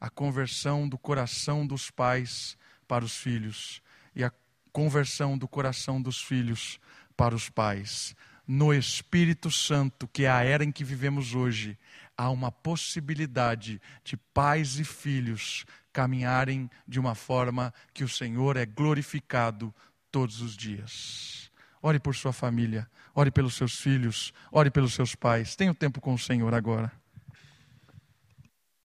a 0.00 0.10
conversão 0.10 0.88
do 0.88 0.98
coração 0.98 1.66
dos 1.66 1.90
pais 1.90 2.58
para 2.86 3.04
os 3.04 3.16
filhos 3.16 3.80
e 4.14 4.22
a 4.22 4.30
conversão 4.72 5.38
do 5.38 5.48
coração 5.48 6.02
dos 6.02 6.20
filhos 6.20 6.78
para 7.16 7.34
os 7.34 7.48
pais. 7.48 8.14
no 8.46 8.74
Espírito 8.74 9.50
Santo, 9.50 10.06
que 10.06 10.24
é 10.24 10.30
a 10.30 10.42
era 10.42 10.62
em 10.62 10.70
que 10.70 10.84
vivemos 10.84 11.34
hoje, 11.34 11.78
há 12.16 12.28
uma 12.28 12.52
possibilidade 12.52 13.80
de 14.04 14.16
pais 14.16 14.78
e 14.78 14.84
filhos 14.84 15.64
caminharem 15.92 16.68
de 16.86 17.00
uma 17.00 17.14
forma 17.14 17.72
que 17.94 18.04
o 18.04 18.08
Senhor 18.08 18.56
é 18.56 18.66
glorificado 18.66 19.74
todos 20.10 20.40
os 20.40 20.56
dias. 20.56 21.50
Ore 21.80 21.98
por 21.98 22.14
sua 22.14 22.32
família, 22.32 22.88
ore 23.14 23.30
pelos 23.30 23.54
seus 23.54 23.78
filhos, 23.78 24.32
ore 24.50 24.70
pelos 24.70 24.94
seus 24.94 25.14
pais. 25.14 25.56
Tenha 25.56 25.70
o 25.70 25.74
tempo 25.74 26.00
com 26.00 26.14
o 26.14 26.18
Senhor 26.18 26.52
agora. 26.52 26.92